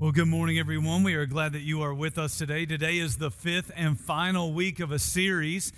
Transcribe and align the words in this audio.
Well, 0.00 0.10
good 0.10 0.26
morning, 0.26 0.58
everyone. 0.58 1.04
We 1.04 1.14
are 1.14 1.24
glad 1.24 1.52
that 1.52 1.60
you 1.60 1.82
are 1.82 1.94
with 1.94 2.18
us 2.18 2.36
today. 2.36 2.66
Today 2.66 2.98
is 2.98 3.18
the 3.18 3.30
fifth 3.30 3.70
and 3.76 3.98
final 3.98 4.52
week 4.52 4.80
of 4.80 4.90
a 4.90 4.98
series, 4.98 5.72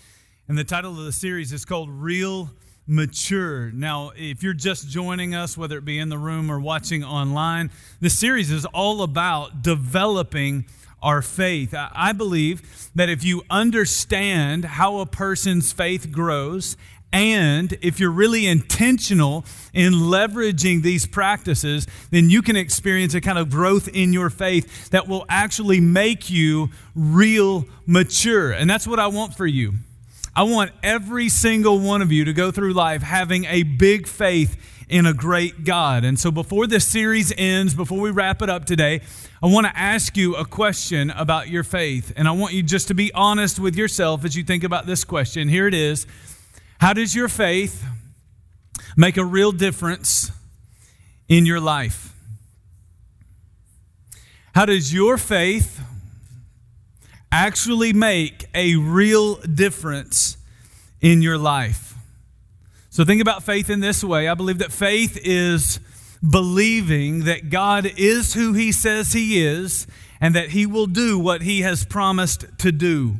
and 0.48 0.56
the 0.56 0.64
title 0.64 0.92
of 0.92 1.04
the 1.04 1.12
series 1.12 1.52
is 1.52 1.66
called 1.66 1.90
Real 1.90 2.48
Mature. 2.86 3.70
Now, 3.72 4.12
if 4.16 4.42
you're 4.42 4.54
just 4.54 4.88
joining 4.88 5.34
us, 5.34 5.58
whether 5.58 5.76
it 5.76 5.84
be 5.84 5.98
in 5.98 6.08
the 6.08 6.16
room 6.16 6.50
or 6.50 6.58
watching 6.58 7.04
online, 7.04 7.70
this 8.00 8.18
series 8.18 8.50
is 8.50 8.64
all 8.64 9.02
about 9.02 9.60
developing 9.60 10.64
our 11.02 11.20
faith. 11.20 11.74
I 11.76 12.12
believe 12.12 12.90
that 12.94 13.10
if 13.10 13.22
you 13.22 13.42
understand 13.50 14.64
how 14.64 15.00
a 15.00 15.06
person's 15.06 15.74
faith 15.74 16.10
grows 16.10 16.78
and 17.16 17.78
if 17.80 17.98
you're 17.98 18.10
really 18.10 18.46
intentional 18.46 19.46
in 19.72 19.94
leveraging 19.94 20.82
these 20.82 21.06
practices, 21.06 21.86
then 22.10 22.28
you 22.28 22.42
can 22.42 22.56
experience 22.56 23.14
a 23.14 23.22
kind 23.22 23.38
of 23.38 23.48
growth 23.48 23.88
in 23.88 24.12
your 24.12 24.28
faith 24.28 24.90
that 24.90 25.08
will 25.08 25.24
actually 25.30 25.80
make 25.80 26.28
you 26.28 26.68
real 26.94 27.64
mature. 27.86 28.52
And 28.52 28.68
that's 28.68 28.86
what 28.86 29.00
I 29.00 29.06
want 29.06 29.34
for 29.34 29.46
you. 29.46 29.72
I 30.34 30.42
want 30.42 30.72
every 30.82 31.30
single 31.30 31.78
one 31.78 32.02
of 32.02 32.12
you 32.12 32.26
to 32.26 32.34
go 32.34 32.50
through 32.50 32.74
life 32.74 33.00
having 33.00 33.46
a 33.46 33.62
big 33.62 34.06
faith 34.06 34.84
in 34.86 35.06
a 35.06 35.14
great 35.14 35.64
God. 35.64 36.04
And 36.04 36.18
so 36.20 36.30
before 36.30 36.66
this 36.66 36.86
series 36.86 37.32
ends, 37.38 37.72
before 37.72 37.98
we 37.98 38.10
wrap 38.10 38.42
it 38.42 38.50
up 38.50 38.66
today, 38.66 39.00
I 39.42 39.46
want 39.46 39.66
to 39.66 39.74
ask 39.74 40.18
you 40.18 40.36
a 40.36 40.44
question 40.44 41.08
about 41.12 41.48
your 41.48 41.64
faith. 41.64 42.12
And 42.14 42.28
I 42.28 42.32
want 42.32 42.52
you 42.52 42.62
just 42.62 42.88
to 42.88 42.94
be 42.94 43.10
honest 43.14 43.58
with 43.58 43.74
yourself 43.74 44.22
as 44.26 44.36
you 44.36 44.44
think 44.44 44.64
about 44.64 44.84
this 44.84 45.02
question. 45.02 45.48
Here 45.48 45.66
it 45.66 45.72
is 45.72 46.06
how 46.78 46.92
does 46.92 47.14
your 47.14 47.28
faith 47.28 47.84
make 48.96 49.16
a 49.16 49.24
real 49.24 49.52
difference 49.52 50.30
in 51.28 51.46
your 51.46 51.60
life? 51.60 52.14
How 54.54 54.64
does 54.64 54.92
your 54.92 55.18
faith 55.18 55.80
actually 57.30 57.92
make 57.92 58.46
a 58.54 58.76
real 58.76 59.36
difference 59.36 60.36
in 61.00 61.20
your 61.20 61.36
life? 61.36 61.94
So 62.88 63.04
think 63.04 63.20
about 63.20 63.42
faith 63.42 63.68
in 63.68 63.80
this 63.80 64.02
way. 64.02 64.28
I 64.28 64.34
believe 64.34 64.58
that 64.58 64.72
faith 64.72 65.18
is 65.22 65.78
believing 66.26 67.24
that 67.24 67.50
God 67.50 67.90
is 67.96 68.32
who 68.32 68.54
he 68.54 68.72
says 68.72 69.12
he 69.12 69.44
is 69.44 69.86
and 70.20 70.34
that 70.34 70.50
he 70.50 70.64
will 70.64 70.86
do 70.86 71.18
what 71.18 71.42
he 71.42 71.60
has 71.60 71.84
promised 71.84 72.46
to 72.58 72.72
do. 72.72 73.16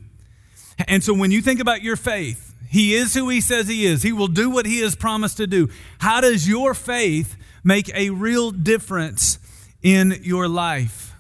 And 0.89 1.05
so 1.05 1.12
when 1.12 1.30
you 1.30 1.42
think 1.42 1.61
about 1.61 1.83
your 1.83 1.97
faith, 1.97 2.45
he 2.69 2.95
is 2.95 3.14
who 3.14 3.28
he 3.28 3.41
says 3.41 3.69
he 3.69 3.86
is. 3.86 4.03
He 4.03 4.12
will 4.12 4.28
do 4.28 4.50
what 4.50 4.67
he 4.67 4.81
has 4.81 4.95
promised 4.97 5.36
to 5.39 5.47
do. 5.47 5.69
How 5.98 6.20
does 6.20 6.48
your 6.48 6.75
faith 6.75 7.36
make 7.64 7.92
a 7.95 8.11
real 8.11 8.50
difference 8.50 9.39
in 9.83 10.20
your 10.23 10.48
life? 10.48 11.14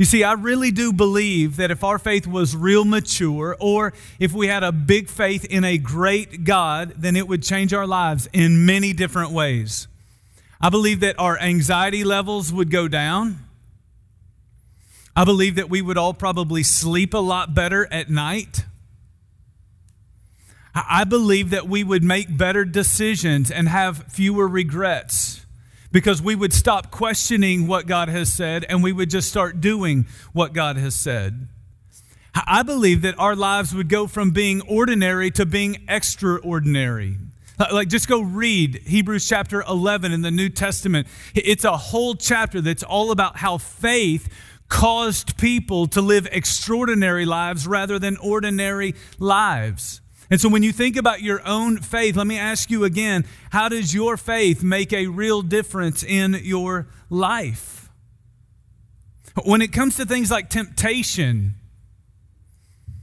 You 0.00 0.06
see, 0.06 0.24
I 0.24 0.32
really 0.32 0.70
do 0.70 0.94
believe 0.94 1.56
that 1.56 1.70
if 1.70 1.84
our 1.84 1.98
faith 1.98 2.26
was 2.26 2.56
real 2.56 2.86
mature, 2.86 3.54
or 3.60 3.92
if 4.18 4.32
we 4.32 4.46
had 4.46 4.62
a 4.62 4.72
big 4.72 5.08
faith 5.08 5.44
in 5.44 5.62
a 5.62 5.76
great 5.76 6.44
God, 6.44 6.94
then 6.96 7.16
it 7.16 7.28
would 7.28 7.42
change 7.42 7.74
our 7.74 7.86
lives 7.86 8.26
in 8.32 8.64
many 8.64 8.94
different 8.94 9.30
ways. 9.30 9.88
I 10.58 10.70
believe 10.70 11.00
that 11.00 11.18
our 11.18 11.38
anxiety 11.38 12.02
levels 12.02 12.50
would 12.50 12.70
go 12.70 12.88
down. 12.88 13.40
I 15.14 15.26
believe 15.26 15.56
that 15.56 15.68
we 15.68 15.82
would 15.82 15.98
all 15.98 16.14
probably 16.14 16.62
sleep 16.62 17.12
a 17.12 17.18
lot 17.18 17.54
better 17.54 17.86
at 17.92 18.08
night. 18.08 18.64
I 20.74 21.04
believe 21.04 21.50
that 21.50 21.68
we 21.68 21.82
would 21.82 22.02
make 22.02 22.36
better 22.36 22.64
decisions 22.64 23.50
and 23.50 23.68
have 23.68 24.04
fewer 24.12 24.46
regrets 24.46 25.44
because 25.92 26.22
we 26.22 26.36
would 26.36 26.52
stop 26.52 26.90
questioning 26.90 27.66
what 27.66 27.86
God 27.86 28.08
has 28.08 28.32
said 28.32 28.64
and 28.68 28.82
we 28.82 28.92
would 28.92 29.10
just 29.10 29.28
start 29.28 29.60
doing 29.60 30.06
what 30.32 30.52
God 30.52 30.76
has 30.76 30.94
said. 30.94 31.48
I 32.34 32.62
believe 32.62 33.02
that 33.02 33.18
our 33.18 33.34
lives 33.34 33.74
would 33.74 33.88
go 33.88 34.06
from 34.06 34.30
being 34.30 34.60
ordinary 34.62 35.30
to 35.32 35.44
being 35.44 35.84
extraordinary. 35.88 37.16
Like, 37.72 37.88
just 37.88 38.08
go 38.08 38.22
read 38.22 38.76
Hebrews 38.86 39.28
chapter 39.28 39.62
11 39.62 40.12
in 40.12 40.22
the 40.22 40.30
New 40.30 40.48
Testament. 40.48 41.08
It's 41.34 41.64
a 41.64 41.76
whole 41.76 42.14
chapter 42.14 42.60
that's 42.60 42.82
all 42.82 43.10
about 43.10 43.36
how 43.36 43.58
faith 43.58 44.32
caused 44.68 45.36
people 45.36 45.88
to 45.88 46.00
live 46.00 46.26
extraordinary 46.30 47.26
lives 47.26 47.66
rather 47.66 47.98
than 47.98 48.16
ordinary 48.18 48.94
lives. 49.18 49.99
And 50.30 50.40
so 50.40 50.48
when 50.48 50.62
you 50.62 50.72
think 50.72 50.96
about 50.96 51.22
your 51.22 51.46
own 51.46 51.78
faith, 51.78 52.16
let 52.16 52.26
me 52.26 52.38
ask 52.38 52.70
you 52.70 52.84
again 52.84 53.26
how 53.50 53.68
does 53.68 53.92
your 53.92 54.16
faith 54.16 54.62
make 54.62 54.92
a 54.92 55.08
real 55.08 55.42
difference 55.42 56.04
in 56.04 56.40
your 56.42 56.86
life? 57.08 57.90
When 59.44 59.60
it 59.60 59.72
comes 59.72 59.96
to 59.96 60.06
things 60.06 60.30
like 60.30 60.48
temptation, 60.48 61.54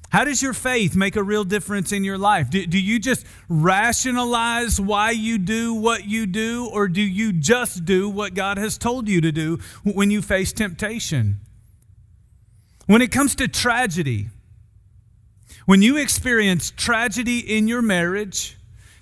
how 0.10 0.24
does 0.24 0.42
your 0.42 0.54
faith 0.54 0.96
make 0.96 1.18
a 1.18 1.24
real 1.24 1.44
difference 1.44 1.92
in 1.92 2.06
your 2.06 2.18
life? 2.18 2.50
Do, 2.50 2.66
do, 2.66 2.80
you 2.80 2.98
just 2.98 3.26
rationalize 3.50 4.80
why 4.80 5.12
you 5.12 5.38
do 5.38 5.74
what 5.74 6.06
you 6.06 6.26
do, 6.26 6.70
or 6.72 6.88
do 6.88 7.02
you 7.02 7.34
just 7.34 7.84
do 7.84 8.10
what 8.10 8.34
God 8.34 8.58
has 8.58 8.78
told 8.78 9.10
you 9.10 9.20
to 9.20 9.34
do 9.34 9.60
when 9.84 10.10
you 10.10 10.22
face 10.22 10.54
temptation? 10.54 11.42
When 12.86 13.02
it 13.02 13.12
comes 13.12 13.36
to 13.36 13.50
tragedy, 13.50 14.30
when 15.68 15.82
you 15.82 15.98
experience 15.98 16.72
tragedy 16.78 17.40
in 17.40 17.68
your 17.68 17.82
marriage, 17.82 18.58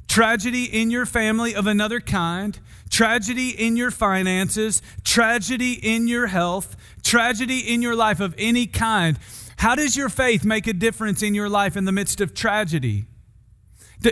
tragedy 0.07 0.63
in 0.63 0.89
your 0.89 1.05
family 1.05 1.53
of 1.53 1.67
another 1.67 1.99
kind, 1.99 2.59
tragedy 2.89 3.49
in 3.49 3.77
your 3.77 3.91
finances, 3.91 4.81
tragedy 5.03 5.73
in 5.73 6.07
your 6.07 6.25
health, 6.25 6.75
tragedy 7.03 7.59
in 7.59 7.83
your 7.83 7.95
life 7.95 8.19
of 8.19 8.33
any 8.39 8.65
kind, 8.65 9.19
how 9.57 9.75
does 9.75 9.95
your 9.95 10.09
faith 10.09 10.43
make 10.43 10.65
a 10.65 10.73
difference 10.73 11.21
in 11.21 11.35
your 11.35 11.49
life 11.49 11.77
in 11.77 11.85
the 11.85 11.91
midst 11.91 12.19
of 12.19 12.33
tragedy? 12.33 13.05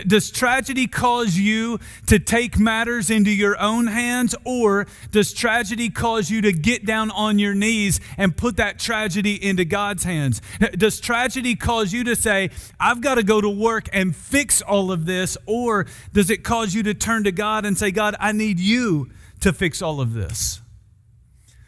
Does 0.06 0.30
tragedy 0.30 0.86
cause 0.86 1.36
you 1.36 1.78
to 2.06 2.18
take 2.18 2.58
matters 2.58 3.10
into 3.10 3.30
your 3.30 3.60
own 3.60 3.86
hands, 3.86 4.34
or 4.44 4.86
does 5.10 5.32
tragedy 5.32 5.90
cause 5.90 6.30
you 6.30 6.42
to 6.42 6.52
get 6.52 6.84
down 6.84 7.10
on 7.10 7.38
your 7.38 7.54
knees 7.54 8.00
and 8.16 8.36
put 8.36 8.56
that 8.56 8.78
tragedy 8.78 9.42
into 9.42 9.64
God's 9.64 10.04
hands? 10.04 10.42
Does 10.76 11.00
tragedy 11.00 11.54
cause 11.54 11.92
you 11.92 12.04
to 12.04 12.16
say, 12.16 12.50
I've 12.78 13.00
got 13.00 13.16
to 13.16 13.22
go 13.22 13.40
to 13.40 13.50
work 13.50 13.88
and 13.92 14.14
fix 14.14 14.62
all 14.62 14.90
of 14.90 15.06
this, 15.06 15.36
or 15.46 15.86
does 16.12 16.30
it 16.30 16.44
cause 16.44 16.74
you 16.74 16.82
to 16.84 16.94
turn 16.94 17.24
to 17.24 17.32
God 17.32 17.64
and 17.64 17.76
say, 17.78 17.90
God, 17.90 18.16
I 18.18 18.32
need 18.32 18.60
you 18.60 19.10
to 19.40 19.52
fix 19.52 19.82
all 19.82 20.00
of 20.00 20.14
this? 20.14 20.60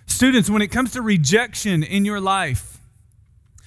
Students, 0.06 0.48
when 0.48 0.62
it 0.62 0.68
comes 0.68 0.92
to 0.92 1.02
rejection 1.02 1.82
in 1.82 2.04
your 2.04 2.20
life, 2.20 2.78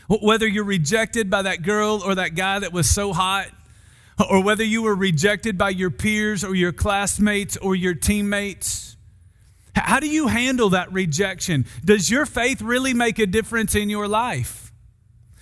whether 0.08 0.48
you're 0.48 0.64
rejected 0.64 1.30
by 1.30 1.44
that 1.44 1.62
girl 1.62 2.02
or 2.04 2.16
that 2.16 2.34
guy 2.34 2.60
that 2.60 2.74
was 2.74 2.90
so 2.90 3.14
hot, 3.14 3.50
or 4.30 4.44
whether 4.44 4.64
you 4.64 4.82
were 4.82 4.96
rejected 4.96 5.58
by 5.58 5.70
your 5.70 5.92
peers 5.92 6.44
or 6.44 6.56
your 6.56 6.72
classmates 6.72 7.58
or 7.58 7.76
your 7.76 7.94
teammates. 7.94 8.98
How 9.76 10.00
do 10.00 10.10
you 10.10 10.28
handle 10.28 10.72
that 10.72 10.92
rejection? 10.92 11.66
Does 11.86 12.10
your 12.10 12.26
faith 12.26 12.62
really 12.62 12.94
make 12.94 13.20
a 13.20 13.26
difference 13.26 13.76
in 13.76 13.90
your 13.90 14.08
life? 14.08 14.74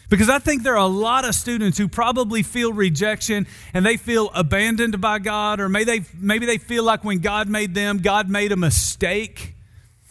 Because 0.09 0.29
I 0.29 0.39
think 0.39 0.63
there 0.63 0.73
are 0.73 0.77
a 0.77 0.85
lot 0.85 1.27
of 1.27 1.35
students 1.35 1.77
who 1.77 1.87
probably 1.87 2.43
feel 2.43 2.71
rejection 2.71 3.47
and 3.73 3.85
they 3.85 3.97
feel 3.97 4.29
abandoned 4.33 5.01
by 5.01 5.19
God, 5.19 5.59
or 5.59 5.67
maybe 5.67 5.99
they, 5.99 6.05
maybe 6.17 6.45
they 6.45 6.57
feel 6.57 6.83
like 6.83 7.03
when 7.03 7.19
God 7.19 7.49
made 7.49 7.73
them, 7.73 7.97
God 7.97 8.29
made 8.29 8.51
a 8.51 8.55
mistake. 8.55 9.55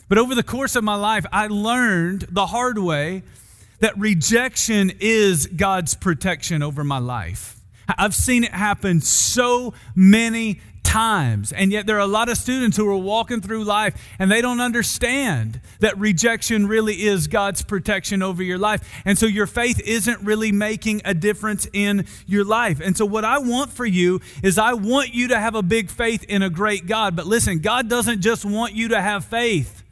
But 0.08 0.18
over 0.18 0.34
the 0.34 0.42
course 0.42 0.76
of 0.76 0.84
my 0.84 0.96
life, 0.96 1.24
I 1.32 1.46
learned 1.46 2.26
the 2.30 2.46
hard 2.46 2.78
way 2.78 3.22
that 3.80 3.96
rejection 3.98 4.92
is 5.00 5.46
God's 5.46 5.94
protection 5.94 6.62
over 6.62 6.84
my 6.84 6.98
life. 6.98 7.55
I've 7.88 8.14
seen 8.14 8.44
it 8.44 8.52
happen 8.52 9.00
so 9.00 9.74
many 9.94 10.60
times. 10.86 11.52
And 11.52 11.72
yet, 11.72 11.86
there 11.86 11.96
are 11.96 12.00
a 12.00 12.06
lot 12.06 12.28
of 12.28 12.38
students 12.38 12.76
who 12.76 12.88
are 12.88 12.96
walking 12.96 13.40
through 13.40 13.64
life 13.64 13.94
and 14.18 14.30
they 14.30 14.40
don't 14.40 14.60
understand 14.60 15.60
that 15.80 15.98
rejection 15.98 16.66
really 16.68 16.94
is 16.94 17.26
God's 17.26 17.62
protection 17.62 18.22
over 18.22 18.42
your 18.42 18.56
life. 18.56 18.88
And 19.04 19.18
so, 19.18 19.26
your 19.26 19.46
faith 19.46 19.80
isn't 19.80 20.20
really 20.22 20.52
making 20.52 21.02
a 21.04 21.12
difference 21.12 21.66
in 21.72 22.06
your 22.26 22.44
life. 22.44 22.80
And 22.80 22.96
so, 22.96 23.04
what 23.04 23.24
I 23.24 23.38
want 23.38 23.72
for 23.72 23.84
you 23.84 24.20
is 24.42 24.58
I 24.58 24.74
want 24.74 25.12
you 25.12 25.28
to 25.28 25.38
have 25.38 25.54
a 25.54 25.62
big 25.62 25.90
faith 25.90 26.24
in 26.24 26.42
a 26.42 26.50
great 26.50 26.86
God. 26.86 27.16
But 27.16 27.26
listen, 27.26 27.58
God 27.58 27.88
doesn't 27.88 28.20
just 28.20 28.44
want 28.44 28.74
you 28.74 28.88
to 28.88 29.00
have 29.00 29.24
faith. 29.24 29.82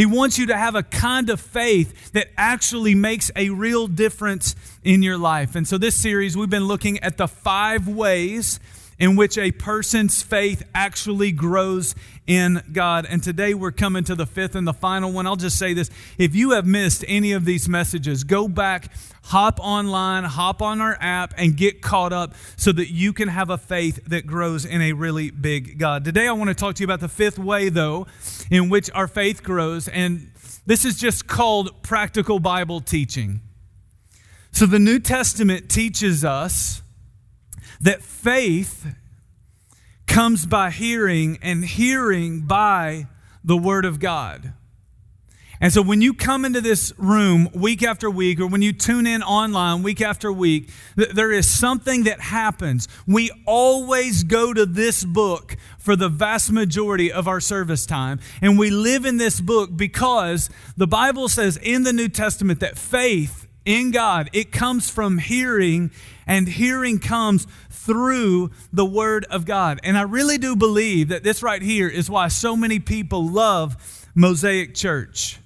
He 0.00 0.06
wants 0.06 0.38
you 0.38 0.46
to 0.46 0.56
have 0.56 0.76
a 0.76 0.82
kind 0.82 1.28
of 1.28 1.38
faith 1.38 2.12
that 2.12 2.28
actually 2.38 2.94
makes 2.94 3.30
a 3.36 3.50
real 3.50 3.86
difference 3.86 4.56
in 4.82 5.02
your 5.02 5.18
life. 5.18 5.54
And 5.54 5.68
so, 5.68 5.76
this 5.76 5.94
series, 5.94 6.38
we've 6.38 6.48
been 6.48 6.64
looking 6.64 7.00
at 7.00 7.18
the 7.18 7.28
five 7.28 7.86
ways 7.86 8.60
in 9.00 9.16
which 9.16 9.38
a 9.38 9.50
person's 9.50 10.22
faith 10.22 10.62
actually 10.74 11.32
grows 11.32 11.94
in 12.26 12.62
God. 12.70 13.06
And 13.08 13.22
today 13.22 13.54
we're 13.54 13.72
coming 13.72 14.04
to 14.04 14.14
the 14.14 14.26
fifth 14.26 14.54
and 14.54 14.68
the 14.68 14.74
final 14.74 15.10
one. 15.10 15.26
I'll 15.26 15.36
just 15.36 15.58
say 15.58 15.72
this 15.72 15.90
if 16.18 16.34
you 16.34 16.50
have 16.50 16.66
missed 16.66 17.02
any 17.08 17.32
of 17.32 17.46
these 17.46 17.66
messages, 17.66 18.22
go 18.24 18.46
back, 18.46 18.92
hop 19.24 19.58
online, 19.58 20.24
hop 20.24 20.60
on 20.60 20.82
our 20.82 20.98
app, 21.00 21.32
and 21.38 21.56
get 21.56 21.80
caught 21.80 22.12
up 22.12 22.34
so 22.56 22.72
that 22.72 22.90
you 22.90 23.14
can 23.14 23.28
have 23.28 23.48
a 23.48 23.58
faith 23.58 24.04
that 24.06 24.26
grows 24.26 24.66
in 24.66 24.82
a 24.82 24.92
really 24.92 25.30
big 25.30 25.78
God. 25.78 26.04
Today 26.04 26.28
I 26.28 26.32
want 26.32 26.48
to 26.48 26.54
talk 26.54 26.74
to 26.76 26.82
you 26.82 26.86
about 26.86 27.00
the 27.00 27.08
fifth 27.08 27.38
way, 27.38 27.70
though, 27.70 28.06
in 28.50 28.68
which 28.68 28.90
our 28.94 29.08
faith 29.08 29.42
grows. 29.42 29.88
And 29.88 30.30
This 30.66 30.84
is 30.84 30.98
just 30.98 31.26
called 31.26 31.82
practical 31.82 32.38
Bible 32.38 32.82
teaching. 32.82 33.40
So 34.52 34.66
the 34.66 34.78
New 34.78 34.98
Testament 34.98 35.70
teaches 35.70 36.22
us 36.22 36.79
that 37.80 38.02
faith 38.02 38.94
comes 40.06 40.44
by 40.44 40.70
hearing, 40.70 41.38
and 41.40 41.64
hearing 41.64 42.42
by 42.42 43.06
the 43.44 43.56
Word 43.56 43.84
of 43.84 44.00
God. 44.00 44.52
And 45.62 45.72
so 45.72 45.82
when 45.82 46.00
you 46.00 46.14
come 46.14 46.46
into 46.46 46.62
this 46.62 46.92
room 46.96 47.50
week 47.52 47.82
after 47.82 48.10
week, 48.10 48.40
or 48.40 48.46
when 48.46 48.62
you 48.62 48.72
tune 48.72 49.06
in 49.06 49.22
online 49.22 49.82
week 49.82 50.00
after 50.00 50.32
week, 50.32 50.70
th- 50.96 51.10
there 51.10 51.30
is 51.30 51.46
something 51.46 52.04
that 52.04 52.18
happens. 52.18 52.88
We 53.06 53.30
always 53.44 54.24
go 54.24 54.54
to 54.54 54.64
this 54.64 55.04
book 55.04 55.56
for 55.78 55.96
the 55.96 56.08
vast 56.08 56.50
majority 56.50 57.12
of 57.12 57.28
our 57.28 57.40
service 57.40 57.84
time. 57.84 58.20
And 58.40 58.58
we 58.58 58.70
live 58.70 59.04
in 59.04 59.18
this 59.18 59.38
book 59.38 59.76
because 59.76 60.48
the 60.78 60.86
Bible 60.86 61.28
says 61.28 61.58
in 61.58 61.82
the 61.82 61.92
New 61.92 62.08
Testament 62.08 62.60
that 62.60 62.78
faith 62.78 63.46
in 63.66 63.90
God, 63.90 64.30
it 64.32 64.52
comes 64.52 64.88
from 64.88 65.18
hearing, 65.18 65.90
and 66.30 66.46
hearing 66.46 67.00
comes 67.00 67.44
through 67.70 68.52
the 68.72 68.84
Word 68.84 69.26
of 69.30 69.44
God. 69.44 69.80
And 69.82 69.98
I 69.98 70.02
really 70.02 70.38
do 70.38 70.54
believe 70.54 71.08
that 71.08 71.24
this 71.24 71.42
right 71.42 71.60
here 71.60 71.88
is 71.88 72.08
why 72.08 72.28
so 72.28 72.56
many 72.56 72.78
people 72.78 73.28
love 73.28 74.06
Mosaic 74.14 74.76
Church 74.76 75.40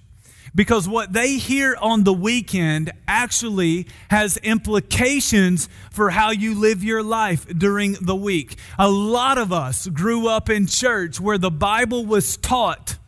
because 0.54 0.86
what 0.86 1.14
they 1.14 1.38
hear 1.38 1.74
on 1.80 2.04
the 2.04 2.12
weekend 2.12 2.92
actually 3.08 3.86
has 4.10 4.36
implications 4.36 5.70
for 5.90 6.10
how 6.10 6.30
you 6.30 6.54
live 6.54 6.84
your 6.84 7.02
life 7.02 7.46
during 7.48 7.94
the 7.94 8.14
week. 8.14 8.56
A 8.78 8.88
lot 8.90 9.38
of 9.38 9.54
us 9.54 9.88
grew 9.88 10.28
up 10.28 10.50
in 10.50 10.66
church 10.66 11.18
where 11.18 11.38
the 11.38 11.50
Bible 11.50 12.04
was 12.04 12.36
taught. 12.36 12.98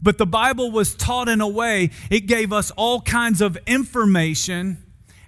But 0.00 0.18
the 0.18 0.26
Bible 0.26 0.70
was 0.70 0.94
taught 0.94 1.28
in 1.28 1.40
a 1.40 1.48
way, 1.48 1.90
it 2.08 2.26
gave 2.26 2.52
us 2.52 2.70
all 2.72 3.00
kinds 3.00 3.40
of 3.40 3.58
information 3.66 4.81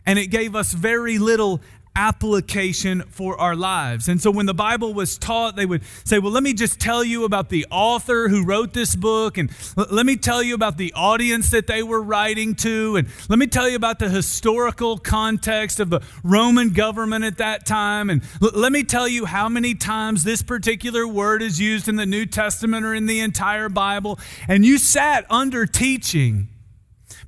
and 0.06 0.18
it 0.18 0.28
gave 0.28 0.54
us 0.54 0.72
very 0.72 1.18
little 1.18 1.60
application 1.96 3.02
for 3.02 3.40
our 3.40 3.54
lives. 3.54 4.08
And 4.08 4.20
so 4.20 4.30
when 4.30 4.46
the 4.46 4.54
Bible 4.54 4.92
was 4.94 5.16
taught, 5.16 5.54
they 5.54 5.66
would 5.66 5.82
say, 6.04 6.18
Well, 6.18 6.32
let 6.32 6.42
me 6.42 6.52
just 6.52 6.80
tell 6.80 7.04
you 7.04 7.24
about 7.24 7.50
the 7.50 7.66
author 7.70 8.28
who 8.28 8.44
wrote 8.44 8.72
this 8.72 8.96
book, 8.96 9.38
and 9.38 9.50
let 9.76 10.04
me 10.04 10.16
tell 10.16 10.42
you 10.42 10.54
about 10.54 10.76
the 10.76 10.92
audience 10.94 11.50
that 11.50 11.66
they 11.66 11.82
were 11.82 12.02
writing 12.02 12.54
to, 12.56 12.96
and 12.96 13.08
let 13.28 13.38
me 13.38 13.46
tell 13.46 13.68
you 13.68 13.76
about 13.76 13.98
the 13.98 14.08
historical 14.08 14.98
context 14.98 15.78
of 15.78 15.90
the 15.90 16.00
Roman 16.22 16.70
government 16.70 17.24
at 17.24 17.38
that 17.38 17.64
time, 17.64 18.10
and 18.10 18.22
let 18.40 18.72
me 18.72 18.82
tell 18.82 19.06
you 19.06 19.24
how 19.24 19.48
many 19.48 19.74
times 19.74 20.24
this 20.24 20.42
particular 20.42 21.06
word 21.06 21.42
is 21.42 21.60
used 21.60 21.88
in 21.88 21.96
the 21.96 22.06
New 22.06 22.26
Testament 22.26 22.84
or 22.84 22.94
in 22.94 23.06
the 23.06 23.20
entire 23.20 23.68
Bible. 23.68 24.18
And 24.48 24.64
you 24.64 24.78
sat 24.78 25.26
under 25.30 25.66
teaching 25.66 26.48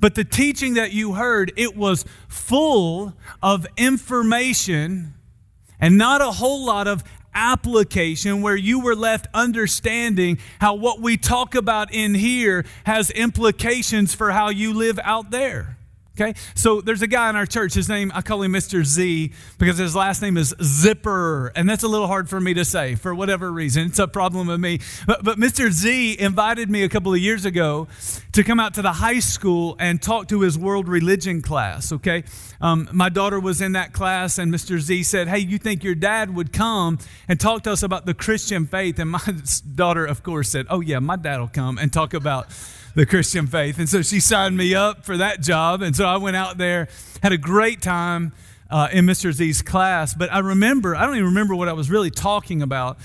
but 0.01 0.15
the 0.15 0.25
teaching 0.25 0.75
that 0.75 0.93
you 0.93 1.15
heard, 1.15 1.53
it 1.57 1.77
was 1.77 2.05
full 2.29 3.15
of 3.43 3.67
information 3.77 5.15
and 5.81 5.99
not 5.99 6.21
a 6.21 6.33
whole 6.33 6.65
lot 6.65 6.89
of 6.89 7.05
application 7.35 8.41
where 8.41 8.57
you 8.57 8.81
were 8.81 8.97
left 8.97 9.27
understanding 9.35 10.39
how 10.59 10.75
what 10.75 11.01
we 11.01 11.17
talk 11.17 11.55
about 11.55 11.93
in 11.93 12.15
here 12.15 12.65
has 12.85 13.11
implications 13.11 14.15
for 14.15 14.31
how 14.31 14.49
you 14.49 14.73
live 14.73 14.99
out 15.03 15.31
there. 15.31 15.77
Okay, 16.19 16.33
so 16.55 16.81
there's 16.81 17.03
a 17.03 17.07
guy 17.07 17.29
in 17.29 17.37
our 17.37 17.45
church. 17.45 17.75
His 17.75 17.91
name, 17.91 18.11
I 18.15 18.23
call 18.23 18.41
him 18.41 18.55
Mr. 18.55 18.83
Z 18.83 19.33
because 19.59 19.77
his 19.77 19.95
last 19.95 20.23
name 20.23 20.39
is 20.39 20.55
Zipper. 20.63 21.53
And 21.55 21.69
that's 21.69 21.83
a 21.83 21.89
little 21.89 22.07
hard 22.07 22.31
for 22.31 22.41
me 22.41 22.55
to 22.55 22.65
say 22.65 22.95
for 22.95 23.15
whatever 23.15 23.53
reason. 23.53 23.89
It's 23.89 23.99
a 23.99 24.09
problem 24.09 24.47
with 24.47 24.59
me. 24.59 24.81
But, 25.07 25.25
but 25.25 25.39
Mr. 25.39 25.71
Z 25.71 26.19
invited 26.19 26.71
me 26.71 26.85
a 26.85 26.89
couple 26.89 27.13
of 27.13 27.21
years 27.21 27.45
ago 27.45 27.89
to 28.33 28.43
come 28.43 28.59
out 28.59 28.73
to 28.75 28.83
the 28.83 28.95
high 28.95 29.19
school 29.19 29.77
and 29.79 30.01
talk 30.01 30.29
to 30.29 30.41
his 30.41 30.59
world 30.59 30.89
religion 30.89 31.43
class. 31.43 31.93
Okay, 31.93 32.25
um, 32.63 32.89
my 32.93 33.11
daughter 33.11 33.39
was 33.39 33.61
in 33.61 33.73
that 33.73 33.93
class, 33.93 34.39
and 34.39 34.51
Mr. 34.51 34.79
Z 34.79 35.03
said, 35.03 35.29
Hey, 35.29 35.41
you 35.41 35.59
think 35.59 35.85
your 35.85 35.95
dad 35.95 36.35
would 36.35 36.51
come 36.51 36.99
and 37.29 37.39
talk 37.39 37.65
to 37.65 37.73
us 37.73 37.83
about 37.83 38.07
the 38.07 38.15
Christian 38.15 38.67
faith? 38.67 38.99
And 38.99 39.11
my 39.11 39.21
daughter, 39.75 40.07
of 40.07 40.23
course, 40.23 40.49
said, 40.49 40.65
Oh, 40.71 40.81
yeah, 40.81 40.99
my 40.99 41.17
dad 41.17 41.41
will 41.41 41.49
come 41.49 41.77
and 41.77 41.93
talk 41.93 42.15
about 42.15 42.47
the 42.97 43.07
Christian 43.07 43.47
faith. 43.47 43.79
And 43.79 43.89
so 43.89 44.01
she 44.01 44.21
signed 44.21 44.57
me 44.57 44.75
up 44.75 45.05
for 45.05 45.19
that 45.19 45.43
job. 45.43 45.83
And 45.83 45.95
so 45.95 46.07
I 46.07 46.17
went 46.17 46.35
out 46.35 46.57
there, 46.57 46.89
had 47.23 47.31
a 47.31 47.39
great 47.39 47.83
time 47.83 48.33
uh, 48.71 48.89
in 48.91 49.05
Mr. 49.05 49.33
Z's 49.33 49.61
class. 49.61 50.15
But 50.15 50.33
I 50.33 50.39
remember, 50.39 50.97
I 50.97 51.05
don't 51.05 51.15
even 51.15 51.27
remember 51.27 51.55
what 51.55 51.69
I 51.69 51.75
was 51.75 51.91
really 51.91 52.11
talking 52.11 52.63
about. 52.63 52.99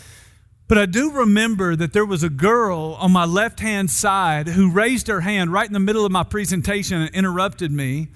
But 0.69 0.77
I 0.77 0.85
do 0.85 1.11
remember 1.11 1.75
that 1.75 1.91
there 1.91 2.05
was 2.05 2.23
a 2.23 2.29
girl 2.29 2.95
on 3.01 3.11
my 3.11 3.25
left 3.25 3.59
hand 3.59 3.91
side 3.91 4.47
who 4.47 4.71
raised 4.71 5.07
her 5.07 5.19
hand 5.19 5.51
right 5.51 5.67
in 5.67 5.73
the 5.73 5.79
middle 5.79 6.05
of 6.05 6.11
my 6.13 6.23
presentation 6.23 7.01
and 7.01 7.13
interrupted 7.13 7.69
me. 7.69 8.07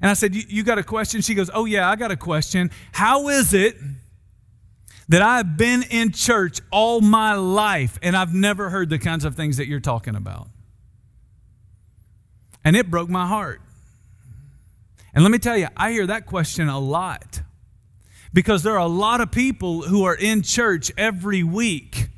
And 0.00 0.08
I 0.08 0.14
said, 0.14 0.36
You 0.36 0.62
got 0.62 0.78
a 0.78 0.84
question? 0.84 1.20
She 1.20 1.34
goes, 1.34 1.50
Oh, 1.52 1.64
yeah, 1.64 1.90
I 1.90 1.96
got 1.96 2.12
a 2.12 2.16
question. 2.16 2.70
How 2.92 3.28
is 3.28 3.52
it 3.52 3.76
that 5.08 5.20
I've 5.20 5.56
been 5.56 5.82
in 5.90 6.12
church 6.12 6.60
all 6.70 7.00
my 7.00 7.34
life 7.34 7.98
and 8.02 8.16
I've 8.16 8.32
never 8.32 8.70
heard 8.70 8.88
the 8.88 9.00
kinds 9.00 9.24
of 9.24 9.34
things 9.34 9.56
that 9.56 9.66
you're 9.66 9.80
talking 9.80 10.14
about? 10.14 10.46
And 12.64 12.76
it 12.76 12.90
broke 12.90 13.08
my 13.08 13.26
heart. 13.26 13.60
And 15.14 15.22
let 15.22 15.30
me 15.30 15.38
tell 15.38 15.56
you, 15.56 15.68
I 15.76 15.92
hear 15.92 16.06
that 16.06 16.26
question 16.26 16.68
a 16.68 16.78
lot. 16.78 17.42
Because 18.32 18.62
there 18.62 18.72
are 18.72 18.78
a 18.78 18.86
lot 18.86 19.20
of 19.20 19.30
people 19.30 19.82
who 19.82 20.04
are 20.04 20.14
in 20.14 20.42
church 20.42 20.90
every 20.96 21.42
week 21.42 22.08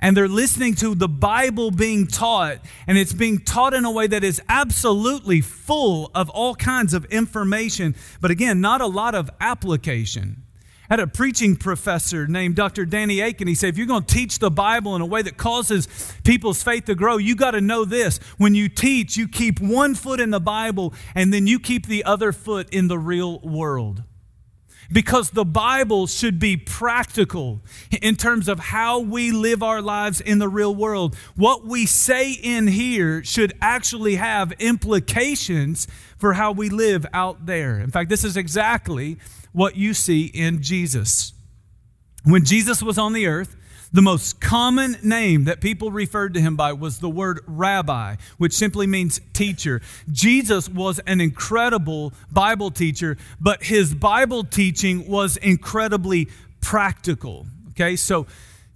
and 0.00 0.16
they're 0.16 0.28
listening 0.28 0.74
to 0.76 0.94
the 0.94 1.08
Bible 1.08 1.70
being 1.70 2.06
taught, 2.06 2.58
and 2.86 2.96
it's 2.96 3.12
being 3.12 3.40
taught 3.40 3.74
in 3.74 3.84
a 3.84 3.90
way 3.90 4.06
that 4.06 4.22
is 4.22 4.40
absolutely 4.48 5.40
full 5.40 6.10
of 6.14 6.30
all 6.30 6.54
kinds 6.54 6.94
of 6.94 7.04
information, 7.06 7.94
but 8.20 8.30
again, 8.30 8.60
not 8.60 8.80
a 8.80 8.86
lot 8.86 9.14
of 9.14 9.28
application 9.40 10.44
had 10.88 11.00
a 11.00 11.06
preaching 11.06 11.56
professor 11.56 12.26
named 12.26 12.56
Dr. 12.56 12.86
Danny 12.86 13.20
Akin. 13.20 13.46
He 13.46 13.54
said, 13.54 13.68
if 13.68 13.78
you're 13.78 13.86
going 13.86 14.04
to 14.04 14.14
teach 14.14 14.38
the 14.38 14.50
Bible 14.50 14.96
in 14.96 15.02
a 15.02 15.06
way 15.06 15.22
that 15.22 15.36
causes 15.36 15.86
people's 16.24 16.62
faith 16.62 16.86
to 16.86 16.94
grow, 16.94 17.18
you 17.18 17.36
got 17.36 17.50
to 17.52 17.60
know 17.60 17.84
this. 17.84 18.18
When 18.38 18.54
you 18.54 18.68
teach, 18.68 19.16
you 19.16 19.28
keep 19.28 19.60
one 19.60 19.94
foot 19.94 20.20
in 20.20 20.30
the 20.30 20.40
Bible 20.40 20.94
and 21.14 21.32
then 21.32 21.46
you 21.46 21.60
keep 21.60 21.86
the 21.86 22.04
other 22.04 22.32
foot 22.32 22.68
in 22.70 22.88
the 22.88 22.98
real 22.98 23.38
world. 23.40 24.02
Because 24.90 25.28
the 25.30 25.44
Bible 25.44 26.06
should 26.06 26.38
be 26.38 26.56
practical 26.56 27.60
in 28.00 28.16
terms 28.16 28.48
of 28.48 28.58
how 28.58 29.00
we 29.00 29.30
live 29.32 29.62
our 29.62 29.82
lives 29.82 30.22
in 30.22 30.38
the 30.38 30.48
real 30.48 30.74
world. 30.74 31.14
What 31.36 31.66
we 31.66 31.84
say 31.84 32.32
in 32.32 32.66
here 32.66 33.22
should 33.22 33.52
actually 33.60 34.16
have 34.16 34.52
implications 34.52 35.86
for 36.16 36.32
how 36.32 36.52
we 36.52 36.70
live 36.70 37.04
out 37.12 37.44
there. 37.44 37.78
In 37.78 37.90
fact, 37.90 38.08
this 38.08 38.24
is 38.24 38.38
exactly 38.38 39.18
what 39.52 39.76
you 39.76 39.94
see 39.94 40.26
in 40.26 40.62
Jesus. 40.62 41.32
When 42.24 42.44
Jesus 42.44 42.82
was 42.82 42.98
on 42.98 43.12
the 43.12 43.26
earth, 43.26 43.56
the 43.92 44.02
most 44.02 44.40
common 44.40 44.96
name 45.02 45.44
that 45.44 45.60
people 45.60 45.90
referred 45.90 46.34
to 46.34 46.40
him 46.40 46.56
by 46.56 46.72
was 46.74 46.98
the 46.98 47.08
word 47.08 47.40
rabbi, 47.46 48.16
which 48.36 48.52
simply 48.52 48.86
means 48.86 49.20
teacher. 49.32 49.80
Jesus 50.12 50.68
was 50.68 50.98
an 51.00 51.20
incredible 51.20 52.12
Bible 52.30 52.70
teacher, 52.70 53.16
but 53.40 53.62
his 53.62 53.94
Bible 53.94 54.44
teaching 54.44 55.08
was 55.08 55.38
incredibly 55.38 56.28
practical. 56.60 57.46
Okay, 57.70 57.96
so 57.96 58.26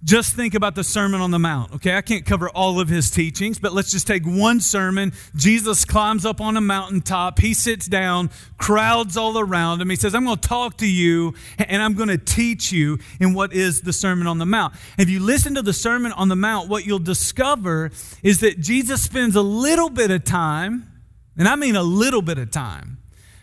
just 0.03 0.35
think 0.35 0.53
about 0.53 0.75
the 0.75 0.83
Sermon 0.83 1.21
on 1.21 1.31
the 1.31 1.39
Mount. 1.39 1.73
Okay, 1.75 1.95
I 1.95 2.01
can't 2.01 2.25
cover 2.25 2.49
all 2.49 2.79
of 2.81 2.89
his 2.89 3.09
teachings, 3.09 3.57
but 3.57 3.71
let's 3.71 3.89
just 3.91 4.05
take 4.05 4.25
one 4.25 4.59
sermon. 4.59 5.13
Jesus 5.35 5.85
climbs 5.85 6.25
up 6.25 6.41
on 6.41 6.57
a 6.57 6.61
mountaintop. 6.61 7.39
He 7.39 7.53
sits 7.53 7.87
down, 7.87 8.29
crowds 8.57 9.15
all 9.15 9.39
around 9.39 9.81
him. 9.81 9.89
He 9.89 9.95
says, 9.95 10.13
I'm 10.13 10.25
going 10.25 10.37
to 10.37 10.47
talk 10.47 10.77
to 10.77 10.87
you 10.87 11.33
and 11.57 11.81
I'm 11.81 11.93
going 11.93 12.09
to 12.09 12.17
teach 12.17 12.71
you 12.71 12.99
in 13.21 13.33
what 13.33 13.53
is 13.53 13.81
the 13.81 13.93
Sermon 13.93 14.27
on 14.27 14.39
the 14.39 14.45
Mount. 14.45 14.75
If 14.97 15.09
you 15.09 15.21
listen 15.21 15.55
to 15.55 15.61
the 15.61 15.73
Sermon 15.73 16.11
on 16.11 16.27
the 16.27 16.35
Mount, 16.35 16.67
what 16.67 16.85
you'll 16.85 16.99
discover 16.99 17.91
is 18.21 18.41
that 18.41 18.59
Jesus 18.59 19.01
spends 19.01 19.37
a 19.37 19.41
little 19.41 19.89
bit 19.89 20.11
of 20.11 20.25
time, 20.25 20.91
and 21.37 21.47
I 21.47 21.55
mean 21.55 21.77
a 21.77 21.83
little 21.83 22.21
bit 22.21 22.37
of 22.37 22.51
time, 22.51 22.97